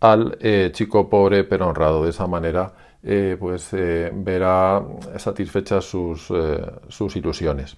al 0.00 0.36
eh, 0.40 0.70
chico 0.72 1.08
pobre 1.08 1.44
pero 1.44 1.68
honrado. 1.68 2.04
De 2.04 2.10
esa 2.10 2.26
manera 2.26 2.72
pues 3.38 3.70
verá 3.72 4.84
satisfechas 5.16 5.84
sus, 5.84 6.30
sus 6.88 7.16
ilusiones. 7.16 7.76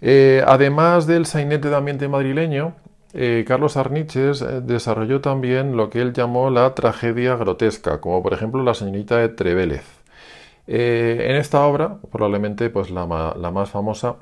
Eh, 0.00 0.42
además 0.46 1.06
del 1.06 1.26
sainete 1.26 1.68
de 1.68 1.76
ambiente 1.76 2.08
madrileño, 2.08 2.74
eh, 3.12 3.44
Carlos 3.46 3.76
Arniches 3.76 4.40
eh, 4.40 4.60
desarrolló 4.62 5.20
también 5.20 5.76
lo 5.76 5.90
que 5.90 6.00
él 6.00 6.12
llamó 6.12 6.48
la 6.50 6.74
tragedia 6.74 7.36
grotesca, 7.36 8.00
como 8.00 8.22
por 8.22 8.32
ejemplo 8.32 8.62
la 8.62 8.74
señorita 8.74 9.18
de 9.18 9.28
Trevélez. 9.28 9.84
en 10.66 11.36
esta 11.36 11.64
obra, 11.66 11.98
probablemente 12.12 12.70
pues, 12.70 12.90
la, 12.90 13.06
más 13.06 13.70
famosa, 13.70 14.16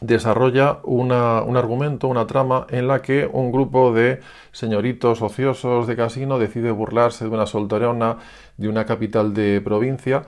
desarrolla 0.00 0.78
un 0.84 1.12
argumento, 1.12 2.08
una 2.08 2.26
trama 2.26 2.66
en 2.70 2.88
la 2.88 3.00
que 3.02 3.28
un 3.32 3.52
grupo 3.52 3.92
de 3.92 4.20
señoritos 4.52 5.22
ociosos 5.22 5.86
de 5.86 5.96
casino 5.96 6.38
decide 6.38 6.70
burlarse 6.72 7.24
de 7.24 7.30
una 7.30 7.46
solterona 7.46 8.18
de 8.56 8.68
una 8.68 8.84
capital 8.86 9.34
de 9.34 9.60
provincia 9.60 10.24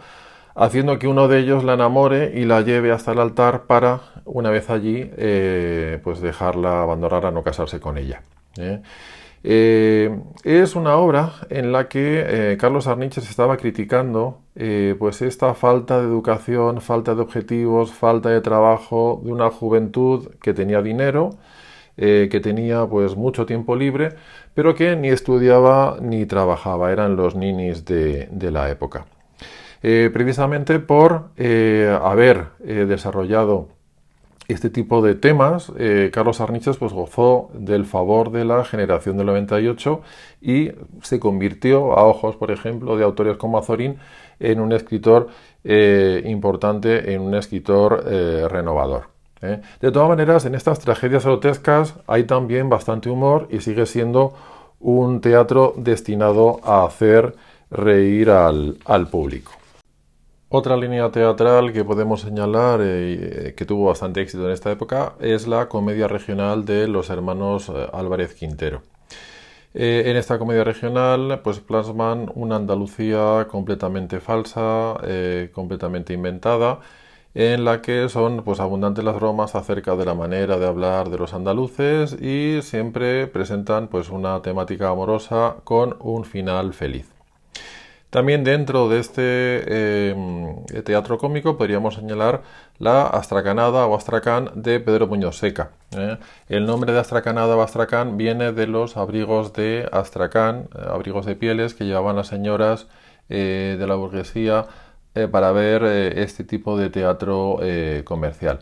haciendo 0.54 0.98
que 0.98 1.08
uno 1.08 1.28
de 1.28 1.38
ellos 1.38 1.64
la 1.64 1.74
enamore 1.74 2.32
y 2.34 2.44
la 2.44 2.60
lleve 2.62 2.92
hasta 2.92 3.12
el 3.12 3.20
altar 3.20 3.66
para, 3.66 4.00
una 4.24 4.50
vez 4.50 4.70
allí, 4.70 5.10
eh, 5.16 6.00
pues 6.02 6.20
dejarla, 6.20 6.82
abandonarla, 6.82 7.30
no 7.30 7.42
casarse 7.42 7.80
con 7.80 7.98
ella. 7.98 8.22
¿eh? 8.58 8.82
Eh, 9.42 10.20
es 10.44 10.76
una 10.76 10.96
obra 10.96 11.32
en 11.48 11.72
la 11.72 11.88
que 11.88 12.56
Carlos 12.60 12.86
Arniches 12.86 13.28
estaba 13.30 13.56
criticando 13.56 14.40
pues 14.98 15.22
esta 15.22 15.54
falta 15.54 15.98
de 15.98 16.06
educación, 16.06 16.82
falta 16.82 17.14
de 17.14 17.22
objetivos, 17.22 17.92
falta 17.92 18.28
de 18.28 18.42
trabajo 18.42 19.22
de 19.24 19.32
una 19.32 19.50
juventud 19.50 20.28
que 20.42 20.52
tenía 20.52 20.82
dinero, 20.82 21.30
que 21.96 22.40
tenía 22.42 22.84
pues 22.84 23.16
mucho 23.16 23.46
tiempo 23.46 23.76
libre, 23.76 24.10
pero 24.52 24.74
que 24.74 24.94
ni 24.96 25.08
estudiaba 25.08 25.96
ni 26.02 26.26
trabajaba, 26.26 26.92
eran 26.92 27.16
los 27.16 27.34
ninis 27.34 27.86
de 27.86 28.50
la 28.52 28.68
época. 28.68 29.06
Eh, 29.82 30.10
precisamente 30.12 30.78
por 30.78 31.30
eh, 31.38 31.96
haber 32.02 32.48
eh, 32.62 32.84
desarrollado 32.86 33.68
este 34.46 34.68
tipo 34.68 35.00
de 35.00 35.14
temas, 35.14 35.72
Carlos 36.10 36.40
Arniches 36.40 36.76
pues, 36.76 36.92
gozó 36.92 37.50
del 37.54 37.84
favor 37.84 38.32
de 38.32 38.44
la 38.44 38.64
generación 38.64 39.16
del 39.16 39.26
98 39.26 40.00
y 40.40 40.72
se 41.02 41.20
convirtió, 41.20 41.92
a 41.92 42.04
ojos, 42.04 42.34
por 42.34 42.50
ejemplo, 42.50 42.96
de 42.96 43.04
autores 43.04 43.36
como 43.36 43.58
Azorín, 43.58 43.98
en 44.40 44.58
un 44.58 44.72
escritor 44.72 45.28
importante, 45.62 47.14
en 47.14 47.20
un 47.20 47.36
escritor 47.36 48.04
renovador. 48.50 49.04
De 49.40 49.92
todas 49.92 50.08
maneras, 50.08 50.44
en 50.46 50.56
estas 50.56 50.80
tragedias 50.80 51.24
grotescas 51.24 51.94
hay 52.08 52.24
también 52.24 52.68
bastante 52.68 53.08
humor 53.08 53.46
y 53.52 53.60
sigue 53.60 53.86
siendo 53.86 54.34
un 54.80 55.20
teatro 55.20 55.74
destinado 55.76 56.58
a 56.64 56.84
hacer 56.84 57.36
reír 57.70 58.30
al 58.30 59.08
público. 59.12 59.59
Otra 60.52 60.76
línea 60.76 61.08
teatral 61.12 61.72
que 61.72 61.84
podemos 61.84 62.22
señalar 62.22 62.80
eh, 62.82 63.54
que 63.56 63.64
tuvo 63.64 63.86
bastante 63.86 64.20
éxito 64.20 64.46
en 64.46 64.50
esta 64.50 64.72
época 64.72 65.14
es 65.20 65.46
la 65.46 65.68
comedia 65.68 66.08
regional 66.08 66.64
de 66.64 66.88
los 66.88 67.08
hermanos 67.08 67.68
eh, 67.68 67.86
Álvarez 67.92 68.34
Quintero. 68.34 68.82
Eh, 69.74 70.02
en 70.06 70.16
esta 70.16 70.40
comedia 70.40 70.64
regional 70.64 71.40
pues 71.44 71.60
plasman 71.60 72.32
una 72.34 72.56
Andalucía 72.56 73.46
completamente 73.48 74.18
falsa, 74.18 74.96
completamente 75.52 76.14
inventada, 76.14 76.80
en 77.32 77.64
la 77.64 77.80
que 77.80 78.08
son 78.08 78.42
pues 78.42 78.58
abundantes 78.58 79.04
las 79.04 79.14
bromas 79.14 79.54
acerca 79.54 79.94
de 79.94 80.04
la 80.04 80.14
manera 80.14 80.58
de 80.58 80.66
hablar 80.66 81.10
de 81.10 81.18
los 81.18 81.32
andaluces 81.32 82.20
y 82.20 82.60
siempre 82.62 83.28
presentan 83.28 83.86
pues 83.86 84.10
una 84.10 84.42
temática 84.42 84.88
amorosa 84.88 85.58
con 85.62 85.96
un 86.00 86.24
final 86.24 86.74
feliz. 86.74 87.19
También 88.10 88.42
dentro 88.42 88.88
de 88.88 88.98
este 88.98 89.22
eh, 89.22 90.14
teatro 90.84 91.16
cómico 91.16 91.56
podríamos 91.56 91.94
señalar 91.94 92.42
la 92.78 93.06
Astracanada 93.06 93.86
o 93.86 93.94
Astracán 93.94 94.50
de 94.56 94.80
Pedro 94.80 95.06
Muñoz 95.06 95.38
Seca. 95.38 95.70
¿eh? 95.96 96.18
El 96.48 96.66
nombre 96.66 96.92
de 96.92 96.98
Astracanada 96.98 97.54
o 97.56 97.62
Astracán 97.62 98.16
viene 98.16 98.50
de 98.50 98.66
los 98.66 98.96
abrigos 98.96 99.52
de 99.52 99.88
Astracán, 99.92 100.68
eh, 100.74 100.86
abrigos 100.88 101.24
de 101.24 101.36
pieles 101.36 101.74
que 101.74 101.84
llevaban 101.84 102.16
las 102.16 102.26
señoras 102.26 102.88
de 103.28 103.84
la 103.86 103.94
burguesía 103.94 104.66
para 105.30 105.52
ver 105.52 105.84
este 105.84 106.42
tipo 106.42 106.76
de 106.76 106.90
teatro 106.90 107.60
comercial. 108.02 108.58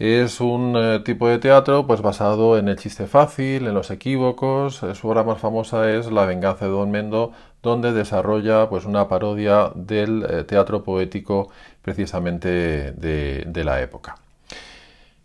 Es 0.00 0.40
un 0.40 0.76
eh, 0.78 1.00
tipo 1.00 1.28
de 1.28 1.38
teatro 1.38 1.86
pues 1.86 2.00
basado 2.00 2.56
en 2.56 2.68
el 2.68 2.76
chiste 2.76 3.06
fácil, 3.06 3.66
en 3.66 3.74
los 3.74 3.90
equívocos. 3.90 4.82
Eh, 4.82 4.94
su 4.94 5.08
obra 5.08 5.24
más 5.24 5.38
famosa 5.38 5.90
es 5.90 6.10
La 6.10 6.24
venganza 6.24 6.64
de 6.64 6.70
Don 6.70 6.90
Mendo, 6.90 7.32
donde 7.62 7.92
desarrolla 7.92 8.68
pues 8.68 8.84
una 8.84 9.08
parodia 9.08 9.72
del 9.74 10.24
eh, 10.28 10.44
teatro 10.44 10.82
poético 10.82 11.50
precisamente 11.82 12.92
de, 12.92 13.64
la 13.64 13.80
época. 13.80 14.16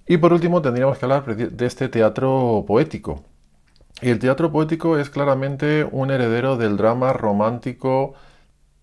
Y 0.08 0.18
por 0.18 0.34
último 0.34 0.62
tendríamos 0.62 0.98
que 0.98 1.06
hablar 1.06 1.36
de 1.36 1.66
este 1.66 1.90
teatro 1.90 2.64
poético. 2.68 3.24
Y 4.02 4.10
el 4.10 4.20
teatro 4.20 4.52
poético 4.52 4.98
es 4.98 5.10
claramente 5.10 5.88
un 5.90 6.12
heredero 6.12 6.58
del 6.58 6.78
drama 6.78 7.14
romántico 7.14 8.14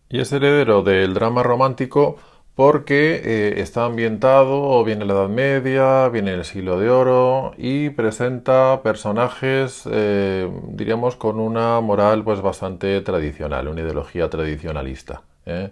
y 0.08 0.20
es 0.20 0.32
heredero 0.32 0.82
del 0.82 1.14
drama 1.14 1.42
romántico 1.42 2.16
porque 2.54 3.22
eh, 3.24 3.60
está 3.60 3.86
ambientado 3.86 4.84
viene 4.84 5.04
la 5.06 5.14
Edad 5.14 5.28
Media, 5.28 6.08
viene 6.08 6.34
el 6.34 6.44
siglo 6.44 6.78
de 6.78 6.90
oro 6.90 7.54
y 7.56 7.90
presenta 7.90 8.82
personajes, 8.82 9.88
eh, 9.90 10.50
diríamos, 10.68 11.16
con 11.16 11.40
una 11.40 11.80
moral 11.80 12.24
pues 12.24 12.42
bastante 12.42 13.00
tradicional, 13.00 13.68
una 13.68 13.80
ideología 13.80 14.28
tradicionalista. 14.28 15.22
¿eh? 15.46 15.70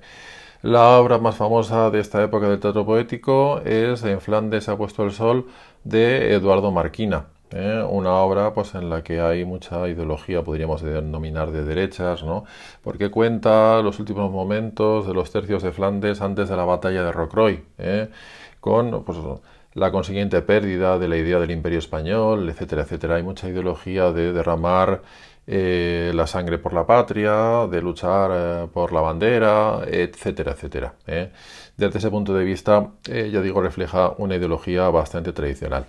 La 0.62 0.98
obra 0.98 1.18
más 1.18 1.36
famosa 1.36 1.90
de 1.90 2.00
esta 2.00 2.22
época 2.22 2.48
del 2.48 2.60
teatro 2.60 2.84
poético 2.86 3.60
es 3.64 4.02
En 4.04 4.20
Flandes 4.20 4.68
ha 4.68 4.76
puesto 4.76 5.04
el 5.04 5.12
sol 5.12 5.46
de 5.84 6.34
Eduardo 6.34 6.70
Marquina. 6.70 7.26
¿Eh? 7.52 7.84
una 7.88 8.12
obra 8.14 8.52
pues 8.52 8.74
en 8.74 8.90
la 8.90 9.02
que 9.02 9.20
hay 9.20 9.44
mucha 9.44 9.88
ideología, 9.88 10.42
podríamos 10.42 10.82
denominar 10.82 11.50
de 11.50 11.64
derechas, 11.64 12.22
¿no? 12.22 12.44
porque 12.82 13.10
cuenta 13.10 13.80
los 13.82 13.98
últimos 13.98 14.30
momentos 14.30 15.06
de 15.06 15.14
los 15.14 15.30
tercios 15.30 15.62
de 15.62 15.72
Flandes 15.72 16.20
antes 16.20 16.48
de 16.48 16.56
la 16.56 16.64
batalla 16.64 17.02
de 17.04 17.12
Rocroi, 17.12 17.64
¿eh? 17.78 18.08
con 18.60 19.04
pues, 19.04 19.18
la 19.74 19.90
consiguiente 19.90 20.42
pérdida 20.42 20.98
de 20.98 21.08
la 21.08 21.16
idea 21.16 21.38
del 21.38 21.50
imperio 21.50 21.78
español, 21.78 22.48
etcétera, 22.48 22.82
etcétera. 22.82 23.16
Hay 23.16 23.22
mucha 23.22 23.48
ideología 23.48 24.12
de 24.12 24.32
derramar 24.32 25.02
eh, 25.46 26.12
la 26.14 26.26
sangre 26.26 26.58
por 26.58 26.72
la 26.72 26.86
patria, 26.86 27.66
de 27.68 27.80
luchar 27.80 28.68
por 28.70 28.92
la 28.92 29.00
bandera, 29.00 29.80
etcétera, 29.86 30.52
etcétera. 30.52 30.94
Desde 31.76 31.98
ese 31.98 32.10
punto 32.10 32.34
de 32.34 32.44
vista, 32.44 32.90
ya 33.04 33.40
digo, 33.40 33.62
refleja 33.62 34.12
una 34.18 34.36
ideología 34.36 34.88
bastante 34.90 35.32
tradicional. 35.32 35.86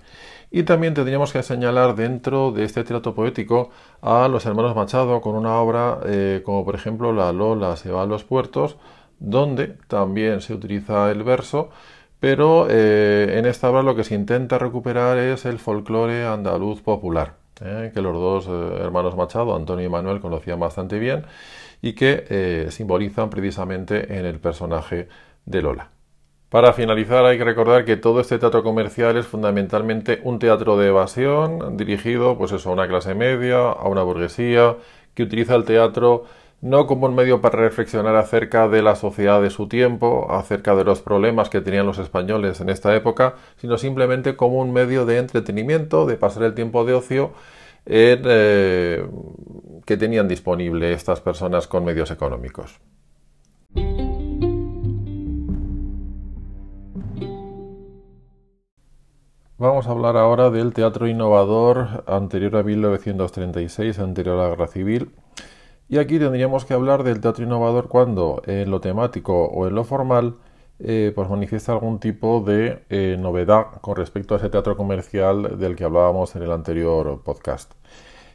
Y 0.54 0.64
también 0.64 0.94
tendríamos 0.94 1.32
que 1.32 1.42
señalar 1.44 1.96
dentro 1.96 2.52
de 2.52 2.66
este 2.66 2.84
teatro 2.84 3.16
poético 3.16 3.70
a 4.02 4.28
los 4.28 4.46
hermanos 4.46 4.76
Machado 4.76 5.22
con 5.22 5.36
una 5.36 5.56
obra 5.56 6.00
eh, 6.06 6.42
como 6.46 6.66
por 6.66 6.76
ejemplo 6.76 7.14
La 7.14 7.32
Lola 7.32 7.78
se 7.78 7.90
va 7.90 8.04
a 8.04 8.06
los 8.06 8.26
puertos, 8.26 8.78
donde 9.20 9.70
también 9.88 10.42
se 10.42 10.54
utiliza 10.54 11.10
el 11.10 11.24
verso, 11.24 11.70
pero 12.20 12.68
eh, 12.70 13.38
en 13.38 13.46
esta 13.46 13.70
obra 13.70 13.82
lo 13.82 13.96
que 13.96 14.04
se 14.04 14.14
intenta 14.16 14.58
recuperar 14.60 15.18
es 15.18 15.46
el 15.46 15.58
folclore 15.58 16.26
andaluz 16.26 16.82
popular, 16.82 17.36
eh, 17.62 17.92
que 17.94 18.02
los 18.02 18.14
dos 18.14 18.48
hermanos 18.82 19.16
Machado, 19.16 19.56
Antonio 19.56 19.86
y 19.86 19.90
Manuel, 19.90 20.20
conocían 20.20 20.60
bastante 20.60 21.00
bien 21.00 21.24
y 21.82 21.94
que 21.94 22.68
simbolizan 22.72 23.30
precisamente 23.30 24.18
en 24.20 24.26
el 24.26 24.40
personaje 24.40 25.08
de 25.46 25.62
Lola. 25.62 26.01
Para 26.52 26.74
finalizar 26.74 27.24
hay 27.24 27.38
que 27.38 27.46
recordar 27.46 27.86
que 27.86 27.96
todo 27.96 28.20
este 28.20 28.38
teatro 28.38 28.62
comercial 28.62 29.16
es 29.16 29.26
fundamentalmente 29.26 30.20
un 30.26 30.38
teatro 30.38 30.78
de 30.78 30.90
evasión 30.90 31.78
dirigido 31.78 32.38
pues 32.38 32.52
eso, 32.52 32.70
a 32.70 32.74
una 32.74 32.90
clase 32.90 33.16
media, 33.16 33.70
a 33.70 33.88
una 33.88 34.04
burguesía, 34.04 34.76
que 35.14 35.24
utiliza 35.24 35.56
el 35.56 35.64
teatro 35.64 36.26
no 36.60 36.88
como 36.88 37.06
un 37.06 37.16
medio 37.16 37.40
para 37.40 37.60
reflexionar 37.60 38.18
acerca 38.18 38.68
de 38.68 38.82
la 38.82 38.98
sociedad 38.98 39.42
de 39.42 39.50
su 39.50 39.70
tiempo, 39.70 40.28
acerca 40.30 40.76
de 40.76 40.84
los 40.84 41.00
problemas 41.02 41.48
que 41.50 41.62
tenían 41.62 41.86
los 41.86 42.00
españoles 42.00 42.60
en 42.60 42.68
esta 42.68 42.94
época, 42.98 43.36
sino 43.56 43.78
simplemente 43.78 44.36
como 44.36 44.58
un 44.60 44.74
medio 44.74 45.06
de 45.06 45.20
entretenimiento, 45.20 46.06
de 46.06 46.18
pasar 46.18 46.44
el 46.44 46.54
tiempo 46.54 46.84
de 46.84 46.94
ocio 46.94 47.32
eh, 47.86 49.08
que 49.86 49.96
tenían 49.96 50.28
disponible 50.28 50.92
estas 50.92 51.22
personas 51.22 51.66
con 51.68 51.86
medios 51.86 52.12
económicos. 52.12 52.82
Vamos 59.62 59.86
a 59.86 59.92
hablar 59.92 60.18
ahora 60.18 60.50
del 60.50 60.74
teatro 60.74 61.08
innovador 61.08 62.04
anterior 62.08 62.56
a 62.58 62.64
1936, 62.64 64.00
anterior 64.00 64.40
a 64.40 64.42
la 64.42 64.50
Guerra 64.50 64.66
Civil. 64.66 65.12
Y 65.88 66.00
aquí 66.00 66.18
tendríamos 66.18 66.66
que 66.66 66.74
hablar 66.74 67.04
del 67.04 67.22
teatro 67.22 67.44
innovador 67.44 67.88
cuando 67.88 68.42
en 68.48 68.72
lo 68.72 68.82
temático 68.82 69.46
o 69.46 69.68
en 69.68 69.76
lo 69.76 69.84
formal 69.84 70.38
eh, 70.80 71.12
pues 71.14 71.30
manifiesta 71.30 71.74
algún 71.74 72.00
tipo 72.00 72.42
de 72.42 72.82
eh, 72.90 73.18
novedad 73.20 73.68
con 73.82 73.96
respecto 73.96 74.34
a 74.34 74.38
ese 74.40 74.50
teatro 74.50 74.76
comercial 74.76 75.60
del 75.60 75.76
que 75.76 75.84
hablábamos 75.84 76.36
en 76.36 76.42
el 76.42 76.52
anterior 76.52 77.22
podcast. 77.24 77.72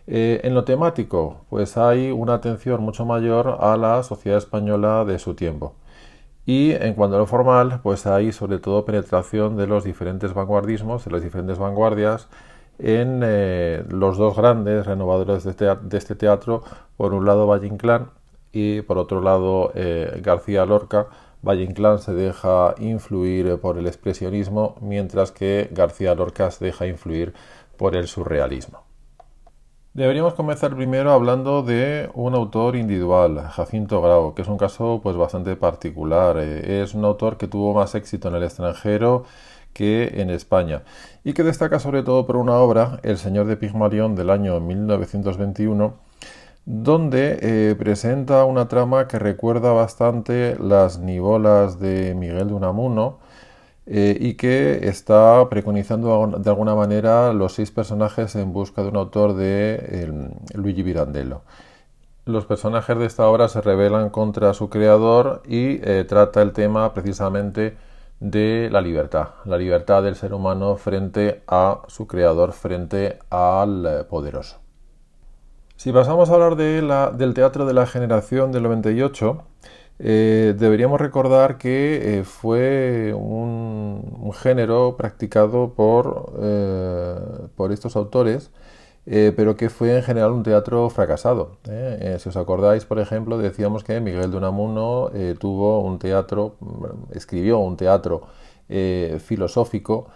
Eh, 0.07 0.43
en 0.45 0.55
lo 0.55 0.63
temático, 0.63 1.39
pues 1.51 1.77
hay 1.77 2.13
una 2.13 2.35
atención 2.35 2.83
mucho 2.83 3.05
mayor 3.05 3.59
a 3.59 3.77
la 3.77 4.05
sociedad 4.05 4.39
española 4.39 5.05
de 5.05 5.19
su 5.19 5.35
tiempo. 5.35 5.75
Y 6.47 6.73
en 6.73 6.95
cuanto 6.95 7.17
a 7.17 7.19
lo 7.19 7.27
formal, 7.27 7.81
pues 7.83 8.07
hay 8.07 8.31
sobre 8.31 8.61
todo 8.61 8.85
penetración 8.85 9.57
de 9.57 9.67
los 9.67 9.83
diferentes 9.83 10.33
vanguardismos, 10.33 11.05
de 11.05 11.11
las 11.11 11.23
diferentes 11.23 11.59
vanguardias, 11.59 12.29
en 12.79 13.21
eh, 13.25 13.85
los 13.89 14.17
dos 14.17 14.37
grandes 14.37 14.87
renovadores 14.87 15.43
de, 15.45 15.99
este 15.99 16.15
teatro, 16.15 16.63
por 16.97 17.15
un 17.15 17.27
lado 17.27 17.49
Valle 17.49 17.67
Inclán 17.67 18.11
y 18.53 18.83
por 18.83 18.97
otro 18.99 19.21
lado 19.21 19.73
eh, 19.75 20.21
García 20.23 20.65
Lorca. 20.67 21.09
Valle 21.43 21.65
Inclán 21.65 21.99
se 21.99 22.15
deja 22.15 22.75
influir 22.79 23.59
por 23.59 23.77
el 23.79 23.87
expresionismo, 23.89 24.77
mientras 24.81 25.33
que 25.33 25.69
García 25.73 26.15
Lorca 26.15 26.51
se 26.53 26.65
deja 26.65 26.87
influir 26.87 27.35
por 27.77 27.97
el 27.97 28.07
surrealismo. 28.07 28.86
Deberíamos 29.97 30.35
comenzar 30.35 30.77
primero 30.77 31.11
hablando 31.11 31.63
de 31.63 32.11
un 32.13 32.35
autor 32.35 32.77
individual, 32.77 33.41
Jacinto 33.49 34.03
Grau, 34.03 34.35
que 34.35 34.43
es 34.43 34.49
un 34.49 34.59
caso 34.59 35.01
pues 35.03 35.17
bastante 35.17 35.57
particular. 35.57 36.37
Eh, 36.39 36.83
es 36.83 36.93
un 36.93 37.07
autor 37.07 37.39
que 37.39 37.49
tuvo 37.49 37.73
más 37.73 37.95
éxito 37.95 38.29
en 38.29 38.35
el 38.35 38.43
extranjero 38.43 39.25
que 39.73 40.21
en 40.21 40.29
España 40.29 40.83
y 41.25 41.33
que 41.33 41.43
destaca 41.43 41.79
sobre 41.79 42.03
todo 42.03 42.27
por 42.27 42.37
una 42.37 42.57
obra, 42.57 43.01
El 43.05 43.17
Señor 43.17 43.47
de 43.47 43.57
Pigmalión 43.57 44.15
del 44.15 44.29
año 44.29 44.61
1921, 44.61 45.95
donde 46.67 47.39
eh, 47.41 47.75
presenta 47.79 48.45
una 48.45 48.69
trama 48.69 49.09
que 49.09 49.19
recuerda 49.19 49.73
bastante 49.73 50.59
las 50.61 50.99
nivolas 50.99 51.81
de 51.81 52.15
Miguel 52.15 52.49
de 52.49 52.55
Unamuno, 52.55 53.19
eh, 53.87 54.17
y 54.21 54.35
que 54.35 54.89
está 54.89 55.49
preconizando 55.49 56.35
de 56.39 56.51
alguna 56.51 56.75
manera 56.75 57.33
los 57.33 57.55
seis 57.55 57.71
personajes 57.71 58.35
en 58.35 58.53
busca 58.53 58.83
de 58.83 58.89
un 58.89 58.97
autor 58.97 59.35
de 59.35 60.11
Luigi 60.55 60.83
Pirandello. 60.83 61.43
Los 62.25 62.45
personajes 62.45 62.99
de 62.99 63.07
esta 63.07 63.29
obra 63.29 63.47
se 63.47 63.61
rebelan 63.61 64.11
contra 64.11 64.53
su 64.53 64.69
creador 64.69 65.43
y 65.47 65.79
eh, 65.89 66.05
trata 66.09 66.43
el 66.43 66.53
tema 66.53 66.93
precisamente 66.93 67.77
de 68.19 68.69
la 68.73 68.81
libertad, 68.81 69.29
la 69.45 69.57
libertad 69.57 70.03
del 70.03 70.17
ser 70.17 70.35
humano 70.35 70.77
frente 70.77 71.45
a 71.47 71.83
su 71.87 72.09
creador, 72.09 72.53
frente 72.53 73.21
al 73.31 73.87
eh, 73.87 74.05
poderoso. 74.05 74.59
Si 75.77 75.93
pasamos 75.93 76.29
a 76.29 76.35
hablar 76.35 76.57
del 76.57 77.35
teatro 77.35 77.65
de 77.65 77.75
la 77.75 77.87
generación 77.87 78.51
del 78.51 78.65
98, 78.65 79.45
eh, 79.99 80.55
deberíamos 80.59 81.01
recordar 81.01 81.57
que 81.57 82.19
eh, 82.21 82.25
fue 82.25 83.15
un, 83.15 84.31
género 84.35 84.97
practicado 84.97 85.73
por, 85.75 86.35
eh, 86.43 87.15
por 87.57 87.73
estos 87.73 87.97
autores, 87.97 88.51
pero 89.07 89.57
que 89.57 89.71
fue 89.71 89.97
en 89.97 90.03
general 90.03 90.33
un 90.33 90.43
teatro 90.43 90.91
fracasado. 90.91 91.59
si 92.19 92.29
os 92.29 92.37
acordáis, 92.37 92.85
por 92.85 92.99
ejemplo, 92.99 93.39
decíamos 93.39 93.85
que 93.85 94.01
Miguel 94.01 94.33
de 94.33 94.37
Unamuno 94.37 95.11
tuvo 95.39 95.81
un 95.81 95.99
teatro, 96.01 96.57
escribió 97.13 97.59
un 97.61 97.77
teatro 97.77 98.23
filosófico, 99.21 100.09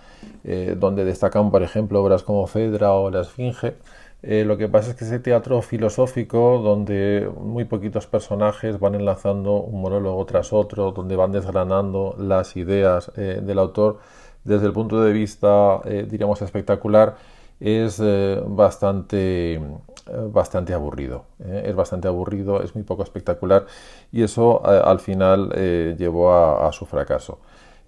donde 0.77 1.05
destacan, 1.05 1.53
por 1.53 1.63
ejemplo, 1.63 2.03
obras 2.03 2.25
como 2.25 2.47
Fedra 2.49 2.93
o 2.93 3.11
La 3.11 3.21
Esfinge. 3.21 3.77
Eh, 4.23 4.45
lo 4.45 4.59
que 4.59 4.69
pasa 4.69 4.91
es 4.91 4.97
que 4.97 5.05
ese 5.05 5.19
teatro 5.19 5.63
filosófico, 5.63 6.59
donde 6.59 7.31
muy 7.39 7.65
poquitos 7.65 8.07
personajes 8.07 8.79
van 8.79 8.95
enlazando 8.95 9.55
un 9.63 9.81
monólogo 9.81 10.25
tras 10.27 10.53
otro, 10.53 10.93
donde 10.93 11.17
van 11.17 11.33
desgranando 11.33 12.15
las 12.19 12.57
ideas 12.57 13.11
eh, 13.17 13.41
del 13.43 13.59
autor, 13.59 13.99
desde 14.45 14.67
el 14.67 14.73
punto 14.73 15.03
de 15.03 15.13
vista, 15.13 15.81
eh, 15.85 16.07
diríamos, 16.09 16.43
espectacular, 16.43 17.17
es 17.61 18.03
bastante, 18.47 19.61
bastante 20.33 20.73
aburrido. 20.73 21.27
Es 21.39 21.75
bastante 21.77 22.09
aburrido, 22.09 22.63
es 22.63 22.75
muy 22.75 22.85
poco 22.85 23.03
espectacular 23.03 23.67
y 24.11 24.23
eso 24.23 24.65
al 24.65 24.99
final 24.99 25.51
llevó 25.99 26.33
a 26.33 26.73
su 26.73 26.87
fracaso. 26.87 27.39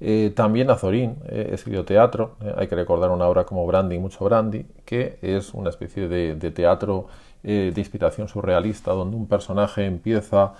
Eh, 0.04 0.32
también 0.34 0.68
Azorín 0.68 1.14
eh, 1.28 1.50
escribió 1.52 1.84
teatro, 1.84 2.34
eh, 2.42 2.52
hay 2.56 2.66
que 2.66 2.74
recordar 2.74 3.12
una 3.12 3.28
obra 3.28 3.44
como 3.44 3.64
Brandy, 3.68 4.00
mucho 4.00 4.24
Brandy, 4.24 4.66
que 4.84 5.16
es 5.22 5.54
una 5.54 5.70
especie 5.70 6.08
de, 6.08 6.34
teatro 6.50 7.06
de 7.44 7.72
inspiración 7.76 8.26
surrealista 8.26 8.90
donde 8.92 9.16
un 9.16 9.28
personaje 9.28 9.84
empieza 9.86 10.54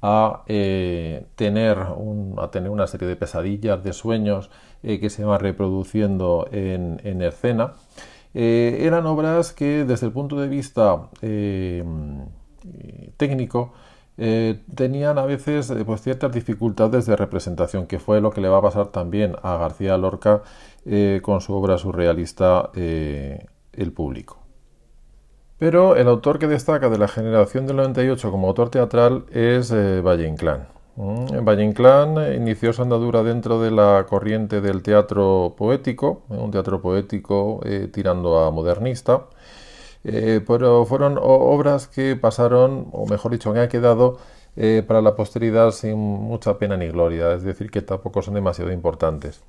a, 0.00 0.44
tener 0.46 1.78
a 1.78 2.50
tener 2.50 2.70
una 2.70 2.86
serie 2.86 3.08
de 3.08 3.16
pesadillas, 3.16 3.82
de 3.82 3.92
sueños 3.94 4.50
que 4.82 5.10
se 5.10 5.24
van 5.24 5.40
reproduciendo 5.40 6.46
en, 6.52 7.00
en 7.04 7.22
escena. 7.22 7.72
eran 8.34 9.06
obras 9.06 9.52
que 9.52 9.84
desde 9.84 10.06
el 10.06 10.12
punto 10.12 10.36
de 10.38 10.48
vista 10.48 11.08
técnico 13.16 13.72
eh, 14.18 14.62
tenían 14.74 15.18
a 15.18 15.26
veces 15.26 15.70
eh, 15.70 15.84
pues, 15.84 16.00
ciertas 16.00 16.32
dificultades 16.32 17.06
de 17.06 17.16
representación, 17.16 17.86
que 17.86 17.98
fue 17.98 18.20
lo 18.20 18.30
que 18.30 18.40
le 18.40 18.48
va 18.48 18.58
a 18.58 18.62
pasar 18.62 18.88
también 18.88 19.36
a 19.42 19.56
García 19.56 19.96
Lorca 19.98 20.42
eh, 20.86 21.20
con 21.22 21.40
su 21.40 21.54
obra 21.54 21.78
surrealista 21.78 22.70
El 22.74 23.92
público. 23.92 24.38
Pero 25.58 25.96
el 25.96 26.08
autor 26.08 26.38
que 26.38 26.48
destaca 26.48 26.88
de 26.88 26.98
la 26.98 27.08
generación 27.08 27.66
del 27.66 27.76
98 27.76 28.30
como 28.30 28.48
autor 28.48 28.70
teatral 28.70 29.24
es 29.32 29.72
Valle 29.72 30.28
Inclán. 30.28 30.68
Mm, 30.96 31.44
Valle 31.44 31.64
Inclán 31.64 32.34
inició 32.34 32.72
su 32.72 32.82
andadura 32.82 33.22
dentro 33.22 33.60
de 33.60 33.70
la 33.70 34.06
corriente 34.08 34.60
del 34.60 34.82
teatro 34.82 35.54
poético, 35.56 36.22
un 36.28 36.50
teatro 36.50 36.80
poético 36.80 37.60
tirando 37.92 38.40
a 38.40 38.50
modernista, 38.50 39.24
eh, 40.08 40.40
pero 40.46 40.86
fueron 40.86 41.18
obras 41.20 41.88
que 41.88 42.14
pasaron, 42.14 42.86
o 42.92 43.06
mejor 43.06 43.32
dicho, 43.32 43.52
que 43.52 43.58
han 43.58 43.68
quedado 43.68 44.18
eh, 44.54 44.84
para 44.86 45.02
la 45.02 45.16
posteridad 45.16 45.72
sin 45.72 45.98
mucha 45.98 46.58
pena 46.58 46.76
ni 46.76 46.86
gloria, 46.86 47.34
es 47.34 47.42
decir, 47.42 47.72
que 47.72 47.82
tampoco 47.82 48.22
son 48.22 48.34
demasiado 48.34 48.70
importantes. 48.70 49.42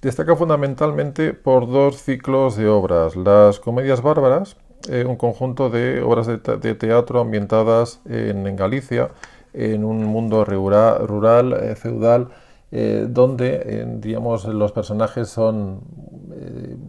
Destaca 0.00 0.34
fundamentalmente 0.36 1.34
por 1.34 1.70
dos 1.70 2.02
ciclos 2.02 2.56
de 2.56 2.66
obras, 2.66 3.14
las 3.14 3.60
comedias 3.60 4.00
bárbaras, 4.00 4.56
eh, 4.88 5.04
un 5.06 5.16
conjunto 5.16 5.68
de 5.68 6.00
obras 6.00 6.26
de, 6.26 6.38
teatro 6.38 7.20
ambientadas 7.20 8.00
en, 8.08 8.56
Galicia, 8.56 9.10
en 9.52 9.84
un 9.84 10.06
mundo 10.06 10.46
rural, 10.46 11.76
feudal, 11.76 12.28
donde 12.70 13.98
digamos, 14.00 14.46
los 14.46 14.72
personajes 14.72 15.28
son 15.28 15.80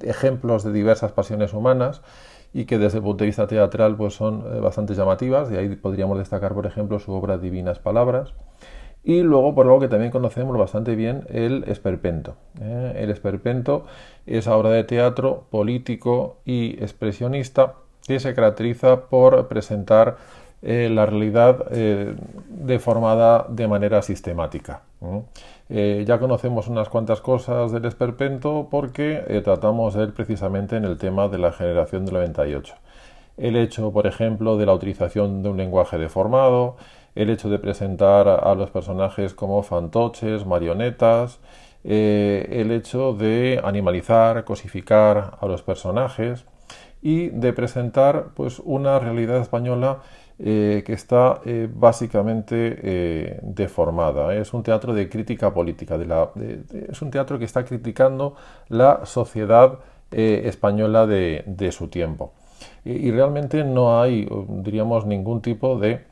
ejemplos 0.01 0.63
de 0.63 0.71
diversas 0.71 1.11
pasiones 1.11 1.53
humanas 1.53 2.01
y 2.53 2.65
que 2.65 2.77
desde 2.77 2.97
el 2.97 3.03
punto 3.03 3.23
de 3.23 3.27
vista 3.27 3.47
teatral 3.47 3.95
pues 3.95 4.13
son 4.13 4.43
eh, 4.53 4.59
bastante 4.59 4.93
llamativas, 4.93 5.51
y 5.51 5.55
ahí 5.55 5.75
podríamos 5.75 6.17
destacar, 6.17 6.53
por 6.53 6.65
ejemplo, 6.65 6.99
su 6.99 7.13
obra 7.13 7.37
Divinas 7.37 7.79
Palabras. 7.79 8.33
y 9.03 9.23
luego 9.23 9.55
por 9.55 9.65
algo 9.65 9.79
que 9.79 9.87
también 9.87 10.11
conocemos 10.11 10.57
bastante 10.57 10.95
bien, 10.95 11.25
el 11.29 11.63
esperpento. 11.67 12.35
¿eh? 12.61 12.93
El 12.97 13.09
esperpento 13.09 13.85
es 14.27 14.47
obra 14.47 14.69
de 14.69 14.83
teatro 14.83 15.47
político 15.49 16.37
y 16.45 16.81
expresionista 16.83 17.75
que 18.07 18.19
se 18.19 18.33
caracteriza 18.33 19.07
por 19.09 19.47
presentar 19.47 20.17
eh, 20.61 20.89
la 20.91 21.05
realidad 21.05 21.65
eh, 21.71 22.15
deformada 22.49 23.45
de 23.49 23.67
manera 23.67 24.01
sistemática. 24.01 24.83
ya 25.69 26.19
conocemos 26.19 26.67
unas 26.67 26.89
cuantas 26.89 27.21
cosas 27.21 27.71
del 27.71 27.85
esperpento 27.85 28.67
porque 28.69 29.41
tratamos 29.43 29.93
de 29.93 30.03
él 30.03 30.13
precisamente 30.13 30.75
en 30.75 30.85
el 30.85 30.97
tema 30.97 31.27
de 31.29 31.37
la 31.37 31.51
generación 31.51 32.05
del 32.05 32.15
98. 32.15 32.75
El 33.37 33.55
hecho, 33.55 33.91
por 33.91 34.05
ejemplo, 34.05 34.57
de 34.57 34.65
la 34.65 34.73
utilización 34.73 35.41
de 35.41 35.49
un 35.49 35.57
lenguaje 35.57 35.97
deformado, 35.97 36.75
el 37.15 37.29
hecho 37.29 37.49
de 37.49 37.59
presentar 37.59 38.27
a 38.27 38.53
los 38.55 38.69
personajes 38.69 39.33
como 39.33 39.63
fantoches, 39.63 40.45
marionetas, 40.45 41.39
eh, 41.83 42.47
el 42.51 42.71
hecho 42.71 43.13
de 43.13 43.59
animalizar, 43.63 44.43
cosificar 44.43 45.37
a 45.39 45.45
los 45.47 45.63
personajes 45.63 46.45
y 47.01 47.29
de 47.29 47.53
presentar 47.53 48.27
pues 48.35 48.59
una 48.63 48.99
realidad 48.99 49.37
española 49.37 49.99
eh, 50.43 50.83
que 50.85 50.93
está 50.93 51.41
eh, 51.45 51.69
básicamente 51.71 53.39
deformada. 53.43 54.35
Es 54.35 54.53
un 54.53 54.63
teatro 54.63 54.93
de 54.93 55.07
crítica 55.07 55.53
política, 55.53 55.97
es 56.89 57.01
un 57.01 57.11
teatro 57.11 57.37
que 57.39 57.45
está 57.45 57.63
criticando 57.63 58.35
la 58.69 59.05
sociedad 59.05 59.79
española 60.11 61.07
de, 61.07 61.71
su 61.71 61.87
tiempo. 61.87 62.33
y 62.83 63.11
realmente 63.11 63.63
no 63.63 64.01
hay, 64.01 64.27
diríamos, 64.47 65.05
ningún 65.05 65.41
tipo 65.41 65.79
de 65.79 66.10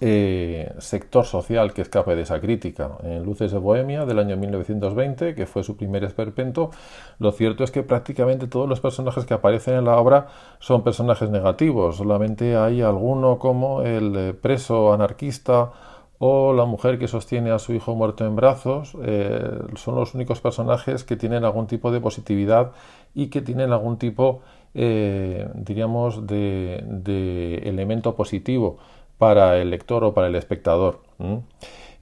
eh, 0.00 0.72
sector 0.78 1.24
social 1.24 1.72
que 1.72 1.82
escape 1.82 2.14
de 2.14 2.22
esa 2.22 2.40
crítica. 2.40 2.98
En 3.02 3.24
Luces 3.24 3.50
de 3.50 3.58
Bohemia 3.58 4.06
del 4.06 4.20
año 4.20 4.36
1920, 4.36 5.34
que 5.34 5.46
fue 5.46 5.64
su 5.64 5.76
primer 5.76 6.04
esperpento, 6.04 6.70
lo 7.18 7.32
cierto 7.32 7.64
es 7.64 7.72
que 7.72 7.82
prácticamente 7.82 8.46
todos 8.46 8.68
los 8.68 8.80
personajes 8.80 9.24
que 9.24 9.34
aparecen 9.34 9.74
en 9.74 9.86
la 9.86 9.96
obra 9.96 10.28
son 10.60 10.84
personajes 10.84 11.30
negativos. 11.30 11.96
Solamente 11.96 12.56
hay 12.56 12.80
alguno 12.80 13.40
como 13.40 13.82
el 13.82 14.14
eh, 14.16 14.34
preso 14.34 14.92
anarquista 14.92 15.72
o 16.20 16.52
la 16.52 16.64
mujer 16.64 17.00
que 17.00 17.08
sostiene 17.08 17.50
a 17.50 17.58
su 17.58 17.72
hijo 17.72 17.96
muerto 17.96 18.24
en 18.24 18.36
brazos. 18.36 18.96
Eh, 19.02 19.50
son 19.74 19.96
los 19.96 20.14
únicos 20.14 20.40
personajes 20.40 21.02
que 21.02 21.16
tienen 21.16 21.44
algún 21.44 21.66
tipo 21.66 21.90
de 21.90 22.00
positividad 22.00 22.70
y 23.14 23.28
que 23.28 23.40
tienen 23.40 23.72
algún 23.72 23.98
tipo, 23.98 24.42
diríamos, 24.74 26.26
de 26.26 27.62
elemento 27.64 28.14
positivo 28.14 28.78
para 29.18 29.58
el 29.58 29.70
lector 29.70 30.04
o 30.04 30.14
para 30.14 30.28
el 30.28 30.36
espectador. 30.36 31.00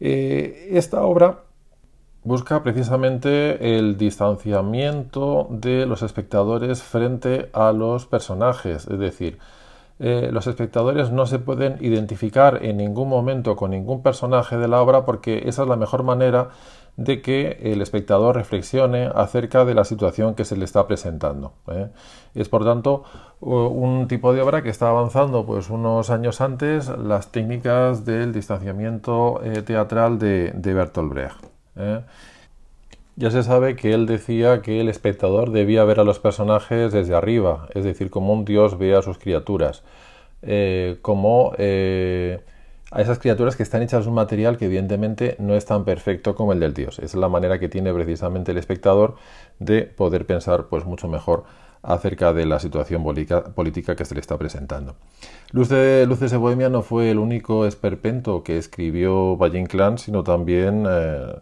Eh, 0.01 0.69
esta 0.73 1.03
obra 1.03 1.41
busca 2.23 2.63
precisamente 2.63 3.79
el 3.79 3.97
distanciamiento 3.97 5.47
de 5.51 5.87
los 5.87 6.03
espectadores 6.03 6.83
frente 6.83 7.49
a 7.53 7.73
los 7.73 8.07
personajes, 8.07 8.87
es 8.87 8.99
decir, 8.99 9.39
eh, 9.99 10.29
los 10.31 10.47
espectadores 10.47 11.11
no 11.11 11.25
se 11.27 11.39
pueden 11.39 11.79
identificar 11.81 12.63
en 12.63 12.77
ningún 12.77 13.09
momento 13.09 13.57
con 13.57 13.71
ningún 13.71 14.03
personaje 14.03 14.59
de 14.59 14.69
la 14.69 14.83
obra 14.83 15.07
porque 15.07 15.45
esa 15.47 15.63
es 15.63 15.69
la 15.69 15.77
mejor 15.77 16.03
manera 16.03 16.51
de 16.97 17.21
que 17.21 17.59
el 17.63 17.83
espectador 17.83 18.37
reflexione 18.37 19.11
acerca 19.15 19.65
de 19.65 19.75
la 19.75 19.85
situación 19.85 20.35
que 20.35 20.45
se 20.45 20.57
le 20.57 20.65
está 20.65 20.87
presentando. 20.87 21.53
¿eh? 21.71 21.89
Es 22.35 22.49
por 22.49 22.65
tanto 22.65 23.05
un 23.41 24.09
tipo 24.09 24.33
de 24.33 24.41
obra 24.41 24.63
que 24.63 24.71
está 24.71 24.89
avanzando 24.89 25.45
pues 25.45 25.69
unos 25.69 26.09
años 26.11 26.41
antes 26.41 26.89
las 26.89 27.33
técnicas 27.33 28.07
del 28.07 28.33
distanciamiento 28.33 29.41
eh, 29.45 29.63
teatral 29.63 30.19
de, 30.19 30.53
Bertolt 30.55 31.13
Brecht. 31.13 31.45
¿eh? 31.77 32.01
Ya 33.17 33.31
se 33.31 33.43
sabe 33.43 33.77
que 33.77 33.93
él 33.93 34.07
decía 34.07 34.63
que 34.63 34.81
el 34.81 34.89
espectador 34.89 35.51
debía 35.51 35.85
ver 35.85 36.01
a 36.01 36.05
los 36.05 36.19
personajes 36.19 36.93
desde 36.93 37.15
arriba, 37.15 37.69
es 37.75 37.85
decir, 37.85 38.11
como 38.11 38.33
un 38.33 38.45
dios 38.45 38.77
ve 38.77 38.95
a 38.95 39.01
sus 39.01 39.17
criaturas, 39.17 39.83
como 41.01 41.53
a 42.91 43.03
esas 43.03 43.19
criaturas 43.19 43.57
que 43.57 43.63
están 43.63 43.83
hechas 43.83 44.05
de 44.05 44.09
un 44.09 44.15
material 44.15 44.57
que 44.57 44.67
evidentemente 44.67 45.37
no 45.39 45.55
es 45.55 45.65
tan 45.65 45.85
perfecto 45.85 46.35
como 46.35 46.53
el 46.53 46.61
del 46.61 46.75
dios. 46.75 46.99
Es 46.99 47.15
la 47.15 47.29
manera 47.29 47.59
que 47.59 47.69
tiene 47.69 47.93
precisamente 47.93 48.53
el 48.53 48.59
espectador 48.59 49.17
de 49.59 49.83
poder 49.83 50.27
pensar 50.27 50.67
pues 50.67 50.85
mucho 50.85 51.09
mejor 51.09 51.45
acerca 51.83 52.33
de 52.33 52.47
la 52.47 52.59
situación 52.59 53.05
política 53.05 53.97
que 53.97 54.05
se 54.05 54.15
le 54.15 54.21
está 54.21 54.37
presentando. 54.37 54.97
Luces 55.53 56.31
de 56.31 56.37
Bohemia 56.37 56.69
no 56.69 56.83
fue 56.83 57.11
el 57.11 57.19
único 57.19 57.65
esperpento 57.65 58.43
que 58.43 58.59
escribió 58.59 59.37
Valle 59.37 59.61
Inclán, 59.61 59.99
sino 59.99 60.25
también 60.25 60.85
eh, 60.89 61.35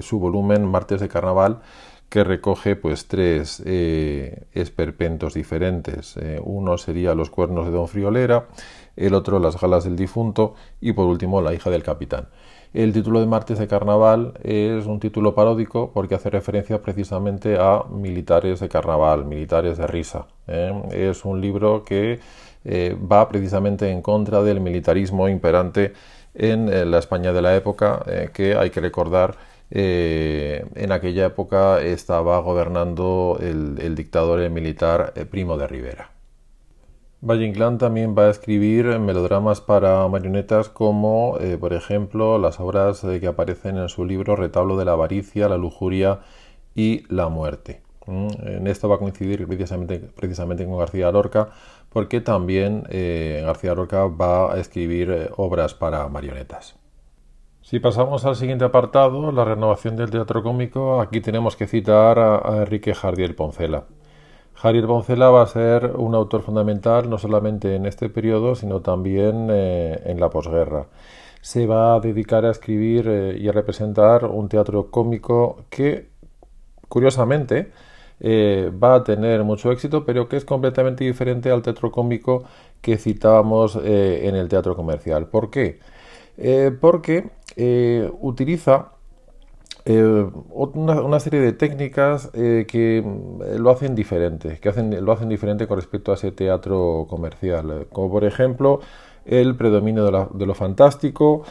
su 0.00 0.18
volumen 0.18 0.66
Martes 0.66 1.00
de 1.00 1.08
Carnaval, 1.08 1.60
que 2.08 2.24
recoge 2.24 2.76
pues 2.76 3.08
tres 3.08 3.62
eh, 3.64 4.44
esperpentos 4.52 5.34
diferentes. 5.34 6.16
Eh, 6.18 6.40
uno 6.42 6.78
sería 6.78 7.14
Los 7.14 7.30
cuernos 7.30 7.66
de 7.66 7.72
Don 7.72 7.88
Friolera, 7.88 8.46
el 8.96 9.14
otro 9.14 9.38
Las 9.38 9.60
galas 9.60 9.84
del 9.84 9.96
difunto 9.96 10.54
y 10.80 10.92
por 10.92 11.06
último 11.06 11.40
La 11.40 11.54
hija 11.54 11.70
del 11.70 11.82
capitán. 11.82 12.28
El 12.74 12.92
título 12.92 13.20
de 13.20 13.26
Martes 13.26 13.58
de 13.58 13.66
Carnaval 13.66 14.34
es 14.42 14.86
un 14.86 15.00
título 15.00 15.34
paródico 15.34 15.92
porque 15.92 16.14
hace 16.14 16.30
referencia 16.30 16.82
precisamente 16.82 17.56
a 17.58 17.84
militares 17.90 18.60
de 18.60 18.68
carnaval, 18.68 19.24
militares 19.24 19.78
de 19.78 19.86
risa. 19.86 20.26
¿eh? 20.46 20.72
Es 20.90 21.24
un 21.24 21.40
libro 21.40 21.84
que 21.84 22.20
va 22.66 23.28
precisamente 23.28 23.88
en 23.90 24.02
contra 24.02 24.42
del 24.42 24.60
militarismo 24.60 25.28
imperante 25.28 25.92
en 26.34 26.90
la 26.90 26.98
España 26.98 27.32
de 27.32 27.40
la 27.40 27.54
época, 27.54 28.04
que 28.34 28.56
hay 28.56 28.70
que 28.70 28.80
recordar 28.80 29.36
eh, 29.70 30.64
en 30.76 30.92
aquella 30.92 31.26
época 31.26 31.80
estaba 31.80 32.38
gobernando 32.38 33.38
el, 33.40 33.94
dictador 33.96 34.48
militar 34.50 35.12
eh, 35.16 35.24
Primo 35.24 35.56
de 35.56 35.66
Rivera. 35.66 36.15
Valle 37.28 37.46
Inclán 37.46 37.78
también 37.78 38.14
va 38.16 38.26
a 38.26 38.30
escribir 38.30 38.98
melodramas 38.98 39.60
para 39.60 40.06
marionetas 40.08 40.68
como, 40.68 41.38
eh, 41.40 41.58
por 41.58 41.72
ejemplo, 41.72 42.38
las 42.38 42.60
obras 42.60 43.00
que 43.00 43.26
aparecen 43.26 43.78
en 43.78 43.88
su 43.88 44.04
libro 44.04 44.36
Retablo 44.36 44.76
de 44.76 44.84
la 44.84 44.92
avaricia, 44.92 45.48
la 45.48 45.58
lujuria 45.58 46.20
y 46.74 47.02
la 47.12 47.28
muerte. 47.28 47.82
Mm, 48.06 48.28
en 48.46 48.66
esto 48.66 48.88
va 48.88 48.96
a 48.96 48.98
coincidir 48.98 49.46
precisamente, 49.46 50.64
con 50.66 50.78
García 50.78 51.10
Lorca, 51.10 51.48
porque 51.90 52.20
también 52.20 52.84
García 53.44 53.74
Lorca 53.74 54.06
va 54.06 54.52
a 54.52 54.58
escribir 54.58 55.30
obras 55.36 55.74
para 55.74 56.08
marionetas. 56.08 56.76
Si 57.66 57.80
pasamos 57.80 58.24
al 58.24 58.36
siguiente 58.36 58.64
apartado, 58.64 59.32
la 59.32 59.44
renovación 59.44 59.96
del 59.96 60.08
teatro 60.08 60.40
cómico, 60.40 61.00
aquí 61.00 61.20
tenemos 61.20 61.56
que 61.56 61.66
citar 61.66 62.16
a, 62.16 62.58
Enrique 62.58 62.94
Jardiel 62.94 63.34
Poncela. 63.34 63.86
Jardiel 64.56 64.86
Poncela 64.86 65.28
va 65.30 65.42
a 65.42 65.46
ser 65.46 65.92
un 65.96 66.14
autor 66.14 66.42
fundamental 66.42 67.10
no 67.10 67.18
solamente 67.18 67.74
en 67.76 67.84
este 67.86 68.08
periodo, 68.08 68.54
sino 68.54 68.80
también 68.80 69.48
eh, 69.50 70.00
en 70.06 70.18
la 70.18 70.30
posguerra. 70.30 70.86
Se 71.42 71.66
va 71.66 71.94
a 71.94 72.00
dedicar 72.00 72.44
a 72.46 72.50
escribir 72.50 73.06
eh, 73.08 73.36
y 73.38 73.48
a 73.48 73.52
representar 73.52 74.24
un 74.24 74.48
teatro 74.48 74.90
cómico 74.90 75.64
que, 75.68 76.08
curiosamente, 76.88 77.70
eh, 78.20 78.72
va 78.82 78.94
a 78.94 79.04
tener 79.04 79.44
mucho 79.44 79.70
éxito, 79.70 80.06
pero 80.06 80.26
que 80.28 80.38
es 80.38 80.44
completamente 80.46 81.04
diferente 81.04 81.50
al 81.50 81.62
teatro 81.62 81.92
cómico 81.92 82.44
que 82.80 82.96
citábamos 82.96 83.76
en 83.76 84.36
el 84.36 84.48
teatro 84.48 84.74
comercial. 84.76 85.26
¿Por 85.28 85.50
qué? 85.50 85.80
porque 86.80 87.30
utiliza 88.20 88.95
eh, 89.88 90.26
una, 90.52 91.20
serie 91.20 91.38
de 91.38 91.52
técnicas 91.52 92.30
eh, 92.34 92.66
que 92.66 93.04
lo 93.56 93.70
hacen 93.70 93.94
diferente, 93.94 94.58
que 94.58 94.72
lo 95.00 95.12
hacen 95.12 95.28
diferente 95.28 95.68
con 95.68 95.76
respecto 95.76 96.10
a 96.10 96.16
ese 96.16 96.32
teatro 96.32 97.06
comercial, 97.08 97.86
como 97.92 98.10
por 98.10 98.24
ejemplo 98.24 98.80
el 99.24 99.54
predominio 99.54 100.04
de, 100.04 100.46
lo 100.46 100.54
fantástico, 100.54 101.44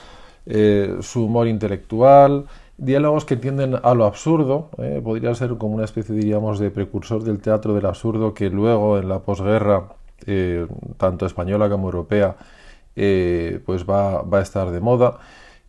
su 0.46 1.26
humor 1.26 1.48
intelectual, 1.48 2.46
diálogos 2.78 3.24
que 3.24 3.38
tienden 3.38 3.76
a 3.82 3.94
lo 3.94 4.06
absurdo, 4.06 4.70
podría 5.04 5.34
ser 5.34 5.58
como 5.58 5.76
una 5.76 5.86
especie, 5.86 6.14
diríamos, 6.14 6.60
de 6.60 6.72
precursor 6.72 7.24
del 7.24 7.40
teatro 7.40 7.74
del 7.74 7.86
absurdo 7.86 8.34
que 8.34 8.50
luego 8.50 8.98
en 8.98 9.08
la 9.10 9.20
posguerra, 9.20 9.90
tanto 10.98 11.26
española 11.26 11.70
como 11.70 11.88
europea, 11.88 12.36
pues 12.94 13.86
va 13.86 14.24
a 14.30 14.42
estar 14.42 14.72
de 14.72 14.80
moda. 14.82 15.20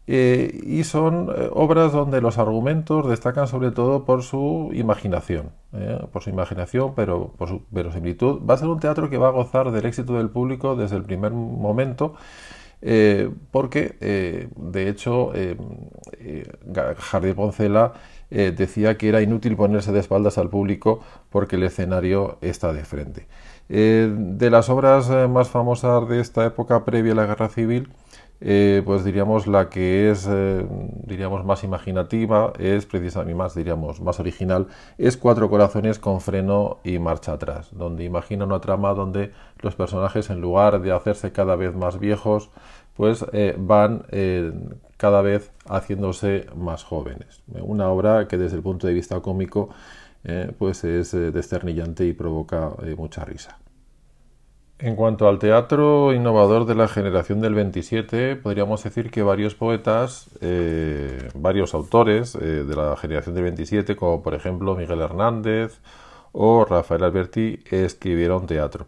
Eh, 0.09 0.61
y 0.65 0.85
son 0.85 1.31
eh, 1.37 1.49
obras 1.53 1.93
donde 1.93 2.21
los 2.21 2.39
argumentos 2.39 3.09
destacan 3.09 3.49
sobre 3.49 3.73
todo 3.73 4.05
por 4.05 4.23
su 4.23 4.71
imaginación, 4.73 5.51
eh, 5.73 5.99
por 6.13 6.23
su 6.23 6.31
imaginación, 6.31 6.95
pero 6.95 7.33
por 7.37 7.49
su 7.49 7.63
verosimilitud. 7.71 8.41
Va 8.49 8.55
a 8.55 8.59
ser 8.59 8.69
un 8.69 8.79
teatro 8.79 9.11
que 9.11 9.19
va 9.19 9.29
a 9.29 9.33
gozar 9.33 9.73
del 9.73 9.85
éxito 9.85 10.15
del 10.15 10.31
público 10.31 10.77
desde 10.77 10.97
el 10.97 11.03
primer 11.03 11.33
momento, 11.33 12.15
porque 13.51 13.97
de 14.55 14.89
hecho 14.89 15.33
Jardín 16.99 17.35
Poncela 17.35 17.95
decía 18.31 18.97
que 18.99 19.09
era 19.09 19.23
inútil 19.23 19.57
ponerse 19.57 19.93
de 19.93 20.01
espaldas 20.01 20.39
al 20.39 20.51
público 20.51 21.01
porque 21.31 21.57
el 21.57 21.65
escenario 21.65 22.39
está 22.43 22.73
de 22.73 22.85
frente. 22.85 23.27
de 23.69 24.51
las 24.51 24.69
obras 24.69 25.09
más 25.31 25.49
famosas 25.49 26.09
de 26.09 26.21
esta 26.21 26.45
época 26.45 26.85
previa 26.85 27.13
a 27.13 27.17
la 27.17 27.27
Guerra 27.27 27.49
Civil, 27.49 27.89
eh, 28.41 28.83
pues 28.85 29.03
diríamos 29.03 29.47
la 29.47 29.71
que 29.71 30.11
es 30.11 30.29
eh, 30.31 30.67
diríamos 31.05 31.45
más 31.47 31.65
imaginativa 31.65 32.53
es 32.59 32.85
precisamente 32.85 33.35
más 33.35 33.55
diríamos 33.55 34.01
más 34.03 34.21
original 34.21 34.67
es 34.99 35.17
Cuatro 35.17 35.49
Corazones 35.49 35.99
con 35.99 36.21
freno 36.21 36.79
y 36.85 36.99
marcha 36.99 37.33
atrás 37.33 37.71
donde 37.73 38.05
imagina 38.05 38.45
una 38.45 38.61
trama 38.61 38.93
donde 38.93 39.33
los 39.61 39.75
personajes 39.75 40.29
en 40.29 40.43
lugar 40.43 40.83
de 40.83 40.93
hacerse 40.93 41.33
cada 41.33 41.57
vez 41.57 41.75
más 41.75 41.99
viejos 41.99 42.51
pues 42.95 43.25
eh, 43.33 43.55
van 43.59 44.05
cada 44.97 45.21
vez 45.21 45.53
haciéndose 45.69 46.47
más 46.57 46.83
jóvenes. 46.83 47.43
Una 47.61 47.91
obra 47.91 48.27
que 48.27 48.39
desde 48.39 48.57
el 48.57 48.63
punto 48.63 48.87
de 48.87 48.95
vista 48.95 49.21
cómico 49.21 49.69
pues 50.59 50.83
es 50.85 51.13
desternillante 51.13 52.07
y 52.07 52.15
provoca 52.15 52.73
mucha 52.97 53.25
risa 53.25 53.59
en 54.79 54.95
cuanto 54.95 55.27
al 55.29 55.39
teatro 55.39 56.13
innovador 56.13 56.67
de 56.67 56.75
la 56.75 56.87
generación 56.87 57.41
del 57.41 57.55
27, 57.55 58.37
podríamos 58.37 58.83
decir 58.85 59.11
que 59.11 59.23
varios 59.23 59.55
poetas, 59.55 60.29
eh, 60.43 61.31
varios 61.35 61.73
autores 61.73 62.35
eh, 62.35 62.65
de 62.65 62.77
la 62.77 62.95
generación 62.97 63.35
del 63.35 63.45
27, 63.45 63.97
como 63.97 64.23
por 64.23 64.35
ejemplo 64.35 64.77
Miguel 64.77 65.01
Hernández 65.01 65.81
o 66.33 66.65
Rafael 66.67 67.05
Alberti, 67.05 67.59
escribieron 67.71 68.47
teatro. 68.47 68.87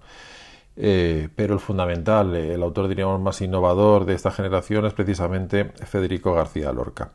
Eh, 0.77 1.29
pero 1.35 1.55
el 1.55 1.61
fundamental, 1.61 2.35
el 2.37 2.63
autor 2.63 2.87
diríamos 2.89 3.21
más 3.21 3.41
innovador 3.41 4.05
de 4.05 4.15
esta 4.15 4.31
generación 4.31 4.85
es 4.87 4.93
precisamente 4.93 5.65
Federico 5.65 6.35
García 6.35 6.71
Lorca. 6.73 7.13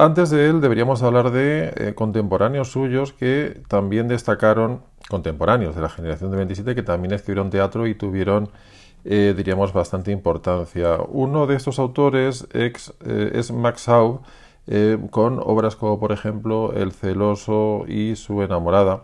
Antes 0.00 0.30
de 0.30 0.48
él 0.48 0.60
deberíamos 0.60 1.02
hablar 1.02 1.32
de 1.32 1.92
contemporáneos 1.96 2.70
suyos 2.70 3.12
que 3.12 3.60
también 3.66 4.06
destacaron 4.06 4.82
contemporáneos 5.08 5.74
de 5.74 5.82
la 5.82 5.88
generación 5.88 6.30
de 6.30 6.36
27 6.36 6.76
que 6.76 6.84
también 6.84 7.12
escribieron 7.12 7.50
teatro 7.50 7.84
y 7.88 7.96
tuvieron, 7.96 8.48
eh, 9.04 9.34
diríamos, 9.36 9.72
bastante 9.72 10.12
importancia. 10.12 10.98
Uno 11.08 11.48
de 11.48 11.56
estos 11.56 11.80
autores 11.80 12.46
eh, 12.52 12.72
es 13.34 13.50
Max 13.50 13.88
Hau, 13.88 14.20
eh, 14.68 14.98
con 15.10 15.40
obras 15.42 15.74
como, 15.74 15.98
por 15.98 16.12
ejemplo, 16.12 16.72
El 16.74 16.92
celoso 16.92 17.82
y 17.88 18.14
su 18.14 18.42
enamorada, 18.42 19.02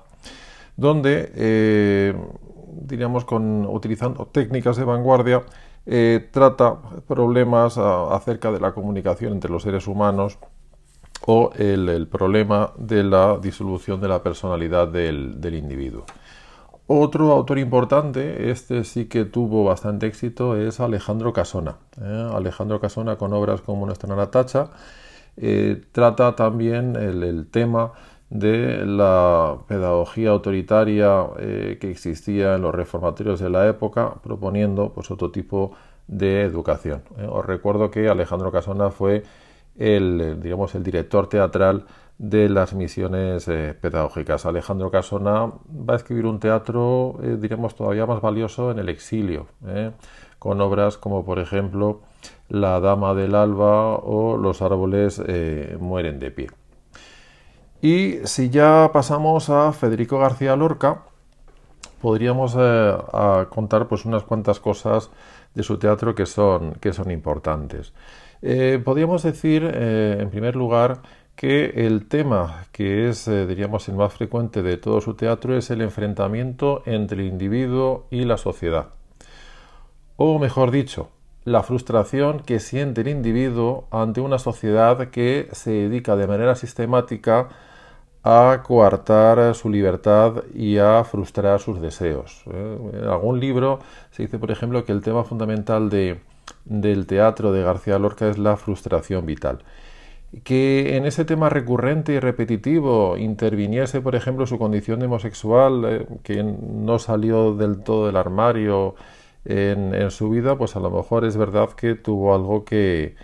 donde, 0.77 2.15
diríamos, 2.71 3.25
con, 3.25 3.67
utilizando 3.67 4.27
técnicas 4.27 4.77
de 4.77 4.85
vanguardia, 4.85 5.43
trata 6.31 6.79
problemas 7.09 7.79
acerca 7.79 8.53
de 8.53 8.61
la 8.61 8.73
comunicación 8.73 9.33
entre 9.33 9.51
los 9.51 9.65
seres 9.65 9.89
humanos, 9.89 10.39
o 11.27 11.51
el, 11.57 12.07
problema 12.07 12.73
de 12.77 13.03
la 13.03 13.39
disolución 13.39 14.01
de 14.01 14.09
la 14.09 14.23
personalidad 14.23 14.89
del, 14.89 15.55
individuo. 15.55 16.05
Otro 16.87 17.33
autor 17.33 17.59
importante, 17.59 18.51
este 18.51 18.85
sí 18.85 19.07
que 19.07 19.25
tuvo 19.25 19.65
bastante 19.65 20.07
éxito, 20.07 20.57
es 20.57 20.81
Alejandro 20.81 21.33
Casona. 21.33 21.77
¿eh? 22.01 22.31
Alejandro 22.35 22.79
Casona 22.79 23.17
con 23.17 23.33
obras 23.33 23.63
como 23.63 23.87
Nuestra 23.87 24.15
Natacha 24.15 24.69
eh, 25.37 25.83
trata 25.93 26.37
también 26.37 26.95
el, 26.97 27.47
tema 27.51 27.93
de 28.29 28.85
la 28.85 29.57
pedagogía 29.67 30.31
autoritaria 30.31 31.27
eh, 31.39 31.79
que 31.81 31.91
existía 31.91 32.57
en 32.57 32.63
los 32.63 32.75
reformatorios 32.75 33.41
de 33.41 33.49
la 33.49 33.67
época, 33.67 34.15
proponiendo 34.23 34.91
pues, 34.91 35.11
otro 35.11 35.31
tipo 35.31 35.73
de 36.07 36.43
educación. 36.43 37.03
Os 37.31 37.47
recuerdo 37.47 37.91
que 37.91 38.09
Alejandro 38.09 38.53
Casona 38.53 38.91
fue 38.91 39.23
el, 39.77 40.41
digamos, 40.41 40.75
el 40.75 40.83
director 40.83 41.29
teatral 41.29 41.87
de 42.19 42.49
las 42.49 42.75
misiones 42.75 43.49
eh, 43.49 43.75
pedagógicas. 43.79 44.47
Alejandro 44.47 44.91
Casona 44.91 45.47
va 45.47 45.95
a 45.95 45.97
escribir 45.97 46.27
un 46.27 46.39
teatro, 46.39 47.19
eh, 47.23 47.37
diríamos, 47.39 47.75
todavía 47.75 48.07
más 48.07 48.21
valioso 48.21 48.71
en 48.71 48.79
el 48.79 48.89
exilio, 48.89 49.49
eh, 49.67 49.91
con 50.39 50.61
obras 50.61 50.97
como, 50.97 51.25
por 51.25 51.39
ejemplo, 51.39 52.03
La 52.49 52.79
Dama 52.81 53.15
del 53.15 53.35
Alba 53.35 53.97
o 53.97 54.37
Los 54.37 54.63
árboles 54.63 55.21
mueren 55.81 56.19
de 56.19 56.31
pie. 56.31 56.51
Y 57.81 58.19
si 58.25 58.51
ya 58.51 58.91
pasamos 58.93 59.51
a 59.51 59.73
Federico 59.73 60.19
García 60.19 60.55
Lorca, 60.57 61.03
podríamos 62.01 62.57
contar 63.51 63.89
pues 63.89 64.05
unas 64.05 64.23
cuantas 64.23 64.61
cosas 64.61 65.11
de 65.55 65.63
su 65.63 65.79
teatro 65.79 66.15
que 66.15 66.27
son, 66.27 66.75
que 66.75 66.93
son 66.93 67.11
importantes. 67.11 67.93
Eh, 68.43 68.81
podríamos 68.85 69.23
decir, 69.23 69.69
eh, 69.73 70.19
en 70.21 70.31
primer 70.31 70.57
lugar, 70.57 71.03
que 71.37 71.87
el 71.87 72.07
tema 72.07 72.67
que 72.73 73.09
es, 73.09 73.27
eh, 73.29 73.47
diríamos, 73.47 73.89
el 73.89 73.97
más 73.97 74.13
frecuente 74.13 74.63
de 74.63 74.77
todo 74.77 75.01
su 75.01 75.15
teatro 75.15 75.57
es 75.57 75.71
el 75.71 75.81
enfrentamiento 75.83 76.83
entre 76.87 77.23
el 77.23 77.29
individuo 77.29 78.07
y 78.11 78.25
la 78.25 78.37
sociedad. 78.37 78.91
O 80.17 80.39
mejor 80.39 80.71
dicho, 80.71 81.11
la 81.45 81.63
frustración 81.63 82.41
que 82.41 82.61
siente 82.61 83.01
el 83.03 83.09
individuo 83.09 83.89
ante 83.91 84.21
una 84.21 84.39
sociedad 84.39 85.11
que 85.11 85.49
se 85.53 85.71
dedica 85.73 86.17
de 86.17 86.27
manera 86.27 86.55
sistemática 86.55 87.49
a 88.23 88.63
coartar 88.67 89.55
su 89.55 89.69
libertad 89.69 90.45
y 90.55 90.79
a 90.79 91.05
frustrar 91.05 91.61
sus 91.61 91.81
deseos. 91.81 92.43
En 92.47 93.05
algún 93.05 93.39
libro 93.39 93.81
se 94.13 94.23
dice, 94.23 94.39
por 94.39 94.51
ejemplo, 94.51 94.85
que 94.85 94.93
el 94.93 95.03
tema 95.03 95.25
fundamental 95.25 95.91
de, 95.91 96.21
del 96.65 97.07
teatro 97.07 97.53
de 97.53 97.63
García 97.63 97.99
Lorca 97.99 98.29
es 98.29 98.39
la 98.39 98.57
frustración 98.57 99.27
vital. 99.27 99.59
Que 100.43 100.97
en 100.97 101.07
ese 101.07 101.25
tema 101.25 101.49
recurrente 101.49 102.13
y 102.13 102.19
repetitivo 102.19 103.17
interviniese, 103.17 104.01
por 104.01 104.17
ejemplo, 104.17 104.47
su 104.47 104.59
condición 104.59 104.99
de 104.99 105.07
homosexual, 105.07 105.85
eh, 105.85 106.07
que 106.25 106.43
no 106.43 106.99
salió 106.99 107.55
del 107.55 107.83
todo 107.83 108.07
del 108.07 108.17
armario 108.17 108.97
en, 109.45 110.11
su 110.11 110.31
vida, 110.31 110.57
pues 110.57 110.75
a 110.77 110.81
lo 110.81 110.91
mejor 110.91 111.25
es 111.25 111.37
verdad 111.37 111.71
que 111.73 111.95
tuvo 111.95 112.35
algo 112.35 112.65
que, 112.65 113.15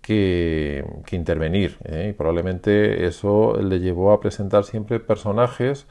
que, 0.00 0.84
intervenir. 1.12 1.76
¿eh? 1.84 2.08
Y 2.10 2.12
probablemente 2.14 3.06
eso 3.06 3.56
le 3.60 3.78
llevó 3.78 4.12
a 4.12 4.20
presentar 4.20 4.64
siempre 4.64 5.00
personajes 5.00 5.86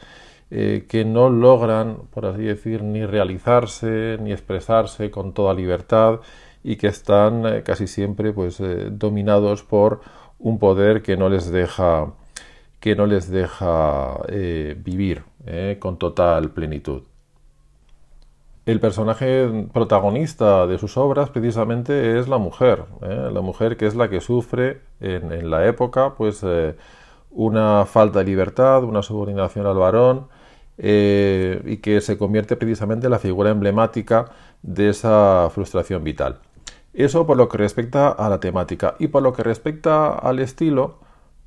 eh, 0.51 0.85
que 0.89 1.05
no 1.05 1.29
logran, 1.29 1.97
por 2.09 2.25
así 2.25 2.43
decir, 2.43 2.83
ni 2.83 3.05
realizarse, 3.05 4.17
ni 4.19 4.31
expresarse 4.31 5.11
con 5.11 5.33
toda 5.33 5.53
libertad 5.53 6.21
y 6.63 6.75
que 6.75 6.87
están 6.87 7.45
eh, 7.45 7.63
casi 7.63 7.87
siempre 7.87 8.33
pues 8.33 8.59
eh, 8.59 8.89
dominados 8.91 9.63
por 9.63 10.01
un 10.39 10.59
poder 10.59 11.01
que 11.01 11.17
no 11.17 11.29
les 11.29 11.51
deja 11.51 12.13
que 12.79 12.95
no 12.95 13.05
les 13.05 13.29
deja 13.29 14.19
eh, 14.29 14.75
vivir 14.77 15.23
con 15.79 15.97
total 15.97 16.51
plenitud. 16.51 17.03
El 18.65 18.79
personaje 18.79 19.67
protagonista 19.73 20.65
de 20.67 20.77
sus 20.77 20.95
obras 20.95 21.29
precisamente 21.29 22.19
es 22.19 22.29
la 22.29 22.37
mujer, 22.37 22.85
la 23.01 23.41
mujer 23.41 23.75
que 23.75 23.87
es 23.87 23.95
la 23.95 24.09
que 24.09 24.21
sufre 24.21 24.81
en, 25.01 25.49
la 25.49 25.65
época 25.65 26.13
pues 26.15 26.45
una 27.31 27.85
falta 27.85 28.19
de 28.19 28.25
libertad, 28.25 28.83
una 28.83 29.01
subordinación 29.01 29.65
al 29.65 29.77
varón 29.77 30.27
y 30.77 31.77
que 31.77 31.99
se 32.01 32.17
convierte 32.17 32.55
precisamente 32.55 33.07
en 33.07 33.11
la 33.11 33.19
figura 33.19 33.49
emblemática 33.49 34.31
de 34.61 34.89
esa 34.89 35.49
frustración 35.51 36.03
vital. 36.03 36.39
Eso 36.93 37.27
por 37.27 37.37
lo 37.37 37.49
que 37.49 37.57
respecta 37.57 38.09
a 38.09 38.29
la 38.29 38.39
temática. 38.39 38.95
Y 38.99 39.07
por 39.07 39.23
lo 39.23 39.33
que 39.33 39.43
respecta 39.43 40.09
al 40.09 40.39
estilo, 40.39 40.99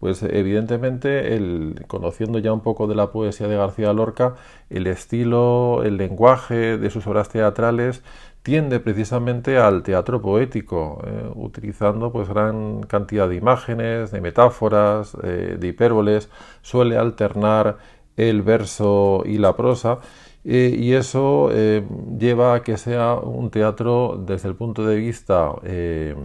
pues 0.03 0.23
evidentemente, 0.25 1.37
el, 1.37 1.85
conociendo 1.87 2.39
ya 2.41 2.53
un 2.53 2.61
poco 2.61 2.87
de 2.89 2.97
la 2.97 3.13
poesía 3.13 3.47
de 3.49 3.57
García 3.57 3.93
Lorca, 3.93 4.35
el 4.71 4.87
estilo, 4.89 5.83
el 5.85 5.97
lenguaje 5.97 6.77
de 6.77 6.91
sus 6.91 7.07
obras 7.07 7.29
teatrales 7.29 8.03
tiende 8.43 8.81
precisamente 8.81 9.59
al 9.59 9.83
teatro 9.85 10.21
poético, 10.21 11.01
eh, 11.07 11.31
utilizando 11.37 12.11
pues 12.11 12.29
gran 12.29 12.83
cantidad 12.83 13.29
de 13.29 13.37
imágenes, 13.37 14.11
de 14.11 14.21
metáforas, 14.21 15.17
eh, 15.23 15.57
de 15.59 15.69
hipérboles, 15.69 16.29
suele 16.63 16.97
alternar 16.97 17.79
el 18.17 18.43
verso 18.43 19.23
y 19.25 19.39
la 19.39 19.57
prosa 19.57 20.01
eh, 20.45 20.75
y 20.77 20.95
eso 20.95 21.51
eh, 21.53 21.85
lleva 22.19 22.55
a 22.55 22.63
que 22.63 22.77
sea 22.77 23.15
un 23.15 23.51
teatro 23.51 24.21
desde 24.27 24.49
el 24.49 24.57
punto 24.57 24.85
de 24.85 24.97
vista 24.97 25.53
eh, 25.63 26.17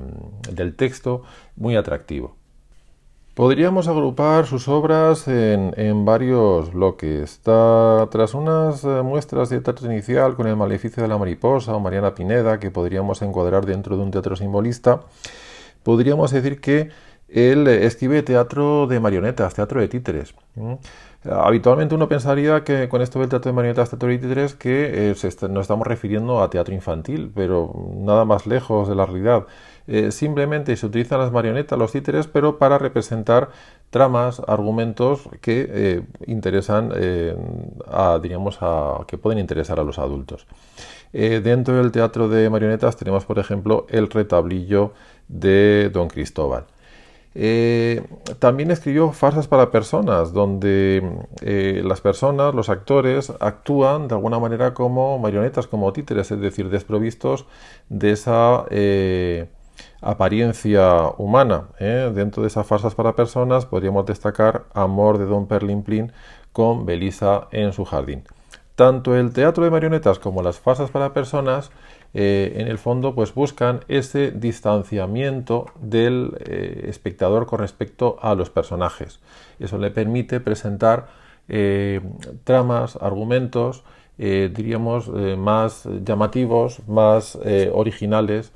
del 0.52 0.76
texto 0.76 1.24
muy 1.56 1.76
atractivo. 1.76 2.36
Podríamos 3.36 3.88
agrupar 3.88 4.48
sus 4.48 4.68
obras 4.68 5.28
en, 5.28 6.06
varios 6.06 6.74
bloques. 6.74 7.40
tras 7.44 8.34
unas 8.34 8.84
muestras 8.84 9.50
de 9.50 9.62
teatro 9.62 9.92
inicial 9.92 10.36
con 10.36 10.48
El 10.48 10.56
maleficio 10.56 11.04
de 11.04 11.10
la 11.10 11.20
mariposa 11.20 11.76
o 11.76 11.80
Mariana 11.80 12.16
Pineda, 12.16 12.60
que 12.60 12.72
podríamos 12.72 13.22
encuadrar 13.22 13.68
dentro 13.68 13.96
de 13.96 14.02
un 14.02 14.10
teatro 14.10 14.36
simbolista, 14.36 15.02
podríamos 15.84 16.32
decir 16.32 16.60
que 16.60 16.90
él 17.28 17.68
escribe 17.68 18.24
teatro 18.24 18.88
de 18.88 19.00
marionetas, 19.00 19.54
teatro 19.54 19.82
de 19.82 19.88
títeres. 19.88 20.34
Habitualmente 21.30 21.96
uno 21.96 22.08
pensaría 22.08 22.64
que 22.64 22.88
con 22.90 23.02
esto 23.02 23.20
del 23.20 23.30
teatro 23.30 23.52
de 23.52 23.56
marionetas, 23.56 23.90
teatro 23.90 24.10
de 24.10 24.18
títeres, 24.18 24.56
que 24.56 25.12
eh, 25.12 25.16
nos 25.50 25.62
estamos 25.62 25.86
refiriendo 25.86 26.42
a 26.42 26.50
teatro 26.50 26.74
infantil, 26.74 27.32
pero 27.34 27.74
nada 27.98 28.24
más 28.24 28.48
lejos 28.48 28.88
de 28.88 28.96
la 28.96 29.06
realidad. 29.06 29.46
Eh, 29.88 30.12
simplemente 30.12 30.76
se 30.76 30.86
utilizan 30.86 31.20
las 31.20 31.32
marionetas, 31.32 31.78
los 31.78 31.92
títeres, 31.92 32.28
pero 32.28 32.58
para 32.58 32.78
representar 32.78 33.50
tramas, 33.90 34.42
argumentos 34.48 35.30
que 35.42 35.68
eh, 35.70 36.02
interesan, 36.28 36.92
a, 37.88 38.20
diríamos, 38.22 38.60
a, 38.62 39.00
que 39.08 39.18
pueden 39.18 39.40
interesar 39.40 39.80
a 39.80 39.84
los 39.84 39.98
adultos. 40.00 40.46
dentro 41.12 41.76
del 41.78 41.92
teatro 41.92 42.30
de 42.30 42.50
marionetas 42.50 42.96
tenemos, 42.96 43.26
por 43.26 43.40
ejemplo, 43.40 43.86
el 43.90 44.10
retablillo 44.10 44.94
de 45.28 45.90
Don 45.92 46.10
Cristóbal. 46.10 46.66
Eh, 47.40 48.04
también 48.40 48.72
escribió 48.72 49.12
farsas 49.12 49.48
para 49.48 49.70
personas, 49.70 50.34
donde 50.34 51.08
eh, 51.42 51.84
las 51.86 52.02
personas, 52.02 52.56
los 52.56 52.70
actores, 52.70 53.32
actúan 53.40 54.08
de 54.08 54.16
alguna 54.16 54.40
manera 54.40 54.74
como 54.74 55.20
marionetas, 55.20 55.68
como 55.68 55.94
títeres, 55.94 56.32
es 56.32 56.42
decir, 56.42 56.72
desprovistos 56.72 57.46
de 57.90 58.12
esa 58.12 58.66
eh, 58.72 59.50
apariencia 60.02 61.10
humana. 61.20 61.68
Dentro 61.80 62.42
de 62.42 62.48
esas 62.48 62.66
farsas 62.66 62.96
para 62.96 63.16
personas 63.16 63.68
podríamos 63.68 64.08
destacar 64.08 64.66
Amor 64.74 65.20
de 65.20 65.26
Don 65.26 65.46
Perlimplín 65.48 66.12
con 66.52 66.88
Belisa 66.88 67.50
en 67.52 67.72
su 67.72 67.86
jardín. 67.86 68.24
Tanto 68.74 69.16
el 69.16 69.32
teatro 69.32 69.64
de 69.64 69.70
marionetas 69.70 70.18
como 70.18 70.42
las 70.42 70.60
farsas 70.60 70.90
para 70.90 71.14
personas 71.14 71.70
eh, 72.20 72.60
en 72.60 72.68
el 72.68 72.80
fondo 72.80 73.14
pues 73.14 73.36
buscan 73.36 73.82
ese 73.90 74.32
distanciamiento 74.32 75.68
del 75.80 76.36
eh, 76.40 76.86
espectador 76.90 77.46
con 77.46 77.60
respecto 77.60 78.18
a 78.24 78.34
los 78.34 78.50
personajes. 78.50 79.20
Eso 79.60 79.78
le 79.78 79.92
permite 79.92 80.40
presentar 80.40 81.10
eh, 81.48 82.02
tramas, 82.44 82.96
argumentos, 82.96 83.84
diríamos, 84.18 85.10
más 85.38 85.88
llamativos, 86.04 86.80
más 86.88 87.38
originales 87.72 88.52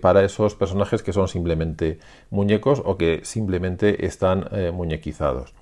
para 0.00 0.24
esos 0.24 0.54
personajes 0.54 1.02
que 1.02 1.12
son 1.12 1.28
simplemente 1.28 1.98
muñecos 2.30 2.80
o 2.82 2.96
que 2.96 3.20
simplemente 3.22 4.06
están 4.06 4.48
muñequizados. 4.72 5.52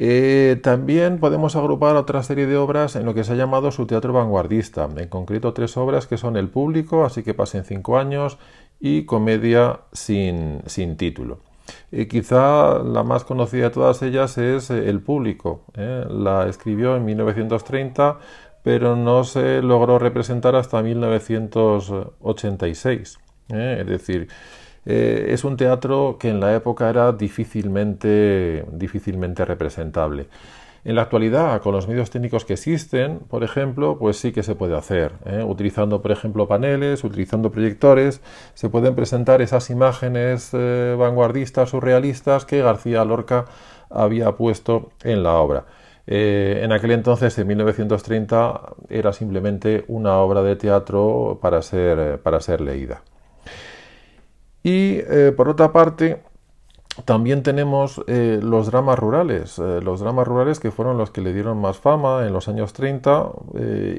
Eh, 0.00 0.60
también 0.62 1.18
podemos 1.18 1.56
agrupar 1.56 1.96
otra 1.96 2.22
serie 2.22 2.46
de 2.46 2.56
obras 2.56 2.94
en 2.94 3.04
lo 3.04 3.14
que 3.14 3.24
se 3.24 3.32
ha 3.32 3.34
llamado 3.34 3.72
su 3.72 3.84
teatro 3.84 4.12
vanguardista, 4.12 4.88
en 4.96 5.08
concreto 5.08 5.52
tres 5.52 5.76
obras 5.76 6.06
que 6.06 6.16
son 6.16 6.36
El 6.36 6.50
público, 6.50 7.04
así 7.04 7.24
que 7.24 7.34
pasen 7.34 7.64
cinco 7.64 7.98
años, 7.98 8.38
y 8.78 9.06
Comedia 9.06 9.80
sin, 9.90 10.62
título. 10.96 11.40
Eh, 11.90 12.06
quizá 12.06 12.78
la 12.78 13.02
más 13.02 13.24
conocida 13.24 13.64
de 13.64 13.70
todas 13.70 14.00
ellas 14.02 14.38
es 14.38 14.70
eh, 14.70 14.88
El 14.88 15.00
público. 15.00 15.64
La 15.74 16.46
escribió 16.48 16.94
en 16.94 17.04
1930, 17.04 18.18
pero 18.62 18.94
no 18.94 19.24
se 19.24 19.62
logró 19.62 19.98
representar 19.98 20.54
hasta 20.54 20.80
1986. 20.80 23.18
Es 23.48 23.86
decir, 23.86 24.28
eh, 24.90 25.34
es 25.34 25.44
un 25.44 25.58
teatro 25.58 26.16
que 26.18 26.30
en 26.30 26.40
la 26.40 26.54
época 26.54 26.88
era 26.88 27.12
difícilmente, 27.12 28.64
difícilmente 28.72 29.44
representable. 29.44 30.28
En 30.82 30.94
la 30.94 31.02
actualidad, 31.02 31.60
con 31.60 31.74
los 31.74 31.86
medios 31.86 32.08
técnicos 32.08 32.46
que 32.46 32.54
existen, 32.54 33.18
por 33.18 33.44
ejemplo, 33.44 33.98
pues 33.98 34.16
sí 34.16 34.32
que 34.32 34.42
se 34.42 34.54
puede 34.54 34.78
hacer. 34.78 35.12
¿eh? 35.26 35.44
Utilizando, 35.46 36.00
por 36.00 36.10
ejemplo, 36.10 36.48
paneles, 36.48 37.04
utilizando 37.04 37.50
proyectores, 37.50 38.22
se 38.54 38.70
pueden 38.70 38.94
presentar 38.94 39.42
esas 39.42 39.68
imágenes 39.68 40.50
eh, 40.54 40.96
vanguardistas, 40.98 41.68
surrealistas 41.68 42.46
que 42.46 42.62
García 42.62 43.04
Lorca 43.04 43.44
había 43.90 44.36
puesto 44.36 44.92
en 45.04 45.22
la 45.22 45.34
obra. 45.34 45.66
en 46.06 46.72
aquel 46.72 46.92
entonces, 46.92 47.36
en 47.38 47.46
1930, 47.48 48.60
era 48.88 49.12
simplemente 49.12 49.84
una 49.88 50.16
obra 50.16 50.42
de 50.42 50.56
teatro 50.56 51.38
para 51.42 51.60
ser 51.60 52.60
leída. 52.62 53.02
Y 54.62 54.98
eh, 54.98 55.32
por 55.36 55.48
otra 55.48 55.72
parte, 55.72 56.22
también 57.04 57.42
tenemos 57.42 58.02
eh, 58.06 58.40
los 58.42 58.66
dramas 58.70 58.98
rurales, 58.98 59.58
eh, 59.58 59.80
los 59.82 60.00
dramas 60.00 60.26
rurales 60.26 60.58
que 60.58 60.70
fueron 60.70 60.98
los 60.98 61.10
que 61.10 61.20
le 61.20 61.32
dieron 61.32 61.58
más 61.58 61.78
fama 61.78 62.26
en 62.26 62.32
los 62.32 62.48
años 62.48 62.72
30 62.72 63.30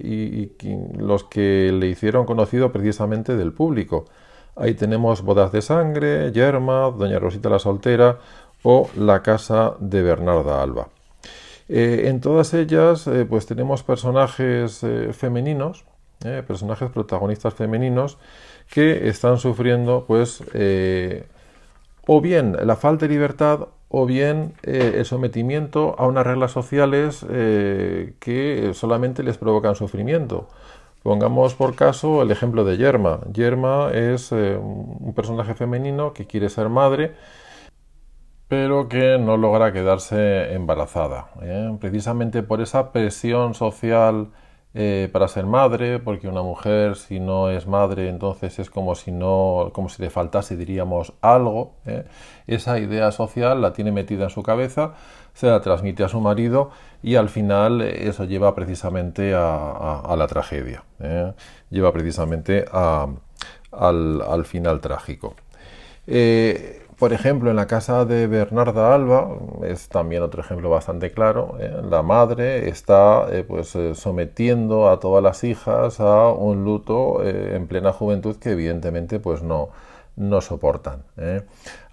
y, 0.04 0.52
los 0.98 1.24
que 1.24 1.72
le 1.72 1.88
hicieron 1.88 2.26
conocido 2.26 2.72
precisamente 2.72 3.38
del 3.38 3.54
público. 3.54 4.06
Ahí 4.56 4.74
tenemos 4.74 5.22
Bodas 5.22 5.54
de 5.54 5.62
Sangre, 5.62 6.34
Yerma, 6.34 6.91
Doña 6.91 7.19
Rosita 7.19 7.50
la 7.50 7.60
Soltera 7.60 8.17
o 8.63 8.89
La 8.98 9.22
Casa 9.22 9.76
de 9.80 10.02
Bernarda 10.02 10.62
Alba. 10.62 10.89
en 11.69 12.19
todas 12.19 12.54
ellas 12.54 13.10
pues 13.30 13.45
tenemos 13.45 13.84
personajes 13.84 14.86
femeninos, 15.13 15.86
personajes 16.45 16.89
protagonistas 16.89 17.54
femeninos 17.54 18.17
que 18.69 19.10
están 19.10 19.38
sufriendo 19.38 20.05
pues 20.08 20.43
eh, 20.53 21.25
o 22.05 22.21
bien 22.21 22.55
la 22.63 22.75
falta 22.75 23.08
de 23.08 23.13
libertad 23.13 23.67
o 23.89 24.05
bien 24.05 24.53
eh, 24.63 24.93
el 24.97 25.05
sometimiento 25.05 25.95
a 25.97 26.05
unas 26.05 26.25
reglas 26.25 26.51
sociales 26.51 27.25
eh, 27.29 28.13
que 28.19 28.71
solamente 28.73 29.23
les 29.23 29.38
provocan 29.38 29.75
sufrimiento. 29.75 30.47
Pongamos 31.01 31.55
por 31.55 31.75
caso 31.75 32.21
el 32.21 32.29
ejemplo 32.29 32.63
de 32.65 32.77
Yerma. 32.77 33.21
Yerma 33.34 33.89
es 33.93 34.32
un 34.34 35.13
personaje 35.15 35.55
femenino 35.55 36.12
que 36.12 36.27
quiere 36.27 36.49
ser 36.49 36.67
madre, 36.67 37.13
pero 38.49 38.89
que 38.89 39.17
no 39.17 39.38
logra 39.38 39.71
quedarse 39.71 40.53
embarazada. 40.53 41.29
Precisamente 41.79 42.43
por 42.43 42.60
esa 42.60 42.91
presión 42.91 43.53
social 43.53 44.27
eh, 44.75 45.10
para 45.12 45.27
ser 45.27 45.47
madre, 45.47 45.97
porque 45.97 46.27
una 46.27 46.43
mujer 46.43 46.95
si 46.95 47.19
no 47.19 47.49
es 47.49 47.65
madre 47.65 48.08
entonces 48.08 48.60
es 48.60 48.69
como 48.69 48.93
si 48.93 49.12
no, 49.12 49.71
como 49.73 49.89
si 49.89 49.99
le 50.01 50.12
faltase 50.12 50.55
diríamos 50.55 51.13
algo. 51.21 51.73
¿eh? 51.88 52.05
Esa 52.45 52.77
idea 52.77 53.12
social 53.12 53.62
la 53.62 53.73
tiene 53.73 53.91
metida 53.91 54.25
en 54.25 54.29
su 54.29 54.43
cabeza, 54.43 54.93
se 55.34 55.47
la 55.47 55.62
transmite 55.62 56.03
a 56.03 56.08
su 56.08 56.21
marido 56.21 56.69
y 57.01 57.15
al 57.15 57.29
final 57.29 57.82
eso 57.82 58.25
lleva 58.25 58.53
precisamente 58.53 59.34
a, 59.36 60.15
la 60.15 60.27
tragedia, 60.27 60.84
¿eh? 60.99 61.34
lleva 61.71 61.91
precisamente 61.91 62.65
al, 62.71 64.21
al, 64.21 64.45
final 64.45 64.82
trágico. 64.82 65.34
Por 66.99 67.13
ejemplo, 67.13 67.49
en 67.49 67.55
la 67.55 67.65
casa 67.65 68.03
de 68.03 68.27
Bernarda 68.27 68.93
Alba, 68.93 69.29
es 69.63 69.88
también 69.88 70.21
otro 70.21 70.41
ejemplo 70.41 70.69
bastante 70.69 71.12
claro, 71.12 71.55
¿eh? 71.57 71.81
la 71.89 72.01
madre 72.01 72.67
está 72.67 73.25
eh, 73.31 73.45
pues, 73.47 73.73
eh, 73.77 73.95
sometiendo 73.95 74.89
a 74.89 74.99
todas 74.99 75.23
las 75.23 75.45
hijas 75.45 76.01
a 76.01 76.27
un 76.27 76.65
luto 76.65 77.23
en 77.23 77.67
plena 77.67 77.93
juventud 77.93 78.35
que 78.35 78.51
evidentemente 78.51 79.21
pues, 79.21 79.41
no, 79.41 79.69
no 80.17 80.41
soportan. 80.41 81.03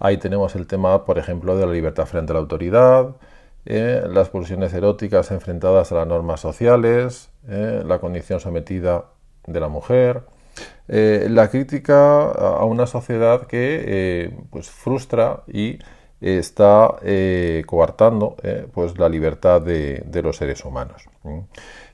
Ahí 0.00 0.16
tenemos 0.16 0.56
el 0.56 0.66
tema, 0.66 1.04
por 1.04 1.18
ejemplo, 1.18 1.56
de 1.56 1.66
la 1.66 1.72
libertad 1.72 2.06
frente 2.06 2.32
a 2.32 2.34
la 2.34 2.40
autoridad, 2.40 3.14
las 3.64 4.28
pulsiones 4.28 4.74
eróticas 4.74 5.30
enfrentadas 5.30 5.92
a 5.92 5.96
las 5.96 6.06
normas 6.08 6.40
sociales, 6.40 7.30
la 7.46 8.00
condición 8.00 8.40
sometida 8.40 9.04
de 9.46 9.60
la 9.60 9.68
mujer, 9.68 10.22
eh, 10.88 11.26
la 11.30 11.48
crítica 11.48 12.30
a 12.30 12.64
una 12.64 12.86
sociedad 12.86 13.46
que 13.46 13.84
eh, 13.86 14.38
pues 14.50 14.70
frustra 14.70 15.42
y 15.48 15.78
está 16.20 16.96
eh, 17.02 17.64
coartando 17.66 18.36
pues 18.72 18.98
la 18.98 19.08
libertad 19.08 19.60
de, 19.60 20.22
los 20.22 20.36
seres 20.36 20.64
humanos. 20.64 21.08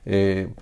en 0.05 0.55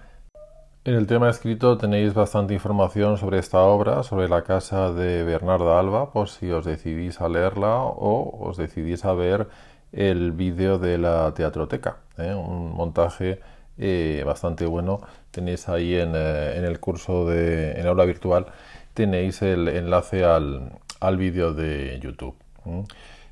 el 0.84 1.06
tema 1.06 1.30
escrito 1.30 1.78
tenéis 1.78 2.14
bastante 2.14 2.54
información 2.54 3.18
sobre 3.18 3.38
esta 3.38 3.60
obra, 3.60 4.02
sobre 4.04 4.28
la 4.30 4.44
casa 4.44 4.92
de 4.92 5.24
Bernarda 5.24 5.80
Alba, 5.80 6.12
por 6.12 6.30
si 6.30 6.50
os 6.52 6.66
decidís 6.66 7.22
a 7.22 7.30
leerla 7.30 7.84
o 7.84 8.48
os 8.48 8.58
decidís 8.58 9.06
a 9.06 9.14
ver 9.14 9.48
el 9.92 10.32
vídeo 10.32 10.80
de 10.80 10.98
la 10.98 11.34
teatroteca, 11.34 11.98
un 12.18 12.74
montaje 12.74 13.40
eh, 13.82 14.24
bastante 14.26 14.66
bueno. 14.66 15.02
Tenéis 15.32 15.68
ahí 15.68 15.96
en, 15.96 16.14
eh, 16.16 16.58
el 16.58 16.80
curso 16.80 17.28
de 17.28 17.72
en 17.74 17.88
aula 17.88 18.06
virtual, 18.06 18.46
tenéis 18.94 19.42
el 19.42 19.68
enlace 19.68 20.24
al, 20.24 20.74
al 21.00 21.18
vídeo 21.18 21.54
de 21.54 22.00
YouTube. 22.00 22.36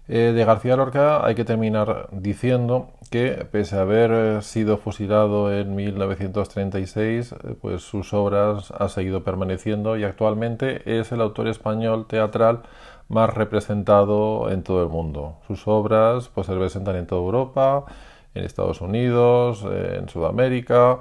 Eh, 0.07 0.33
de 0.33 0.43
García 0.43 0.75
Lorca 0.75 1.23
hay 1.23 1.35
que 1.35 1.45
terminar 1.45 2.09
diciendo 2.11 2.89
que 3.11 3.45
pese 3.51 3.75
a 3.75 3.81
haber 3.81 4.41
sido 4.41 4.77
fusilado 4.77 5.53
en 5.53 5.75
1936, 5.75 7.35
pues 7.61 7.83
sus 7.83 8.11
obras 8.13 8.71
han 8.71 8.89
seguido 8.89 9.23
permaneciendo 9.23 9.97
y 9.97 10.03
actualmente 10.03 10.99
es 10.99 11.11
el 11.11 11.21
autor 11.21 11.47
español 11.47 12.07
teatral 12.07 12.63
más 13.07 13.33
representado 13.33 14.49
en 14.51 14.63
todo 14.63 14.81
el 14.83 14.89
mundo. 14.89 15.37
Sus 15.47 15.67
obras 15.67 16.29
pues, 16.33 16.47
se 16.47 16.53
representan 16.53 16.95
en 16.95 17.07
toda 17.07 17.21
Europa, 17.21 17.85
en 18.33 18.43
Estados 18.43 18.81
Unidos, 18.81 19.65
en 19.65 20.07
Sudamérica, 20.09 20.99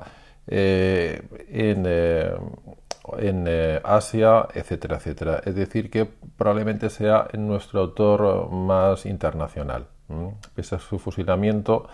eh, 0.50 1.20
en, 1.50 1.84
eh, 1.86 2.32
en 3.18 3.44
eh, 3.46 3.80
Asia, 3.84 4.48
etcétera, 4.54 4.96
etcétera. 4.96 5.42
Es 5.44 5.54
decir, 5.54 5.90
que 5.90 6.06
probablemente 6.06 6.88
sea 6.88 7.28
nuestro 7.34 7.80
autor 7.80 8.50
más 8.50 9.04
internacional. 9.06 9.86
Pese 10.54 10.76
a 10.76 10.78
su 10.78 10.98
fusilamiento, 10.98 11.86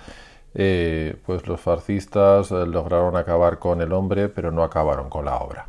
pues 0.53 1.49
los 1.49 1.61
fascistas 1.61 2.53
lograron 2.53 3.17
acabar 3.17 3.59
con 3.59 3.81
el 3.81 3.93
hombre, 3.93 4.29
pero 4.29 4.53
no 4.53 4.63
acabaron 4.63 5.09
con 5.11 5.25
la 5.25 5.39
obra. 5.39 5.67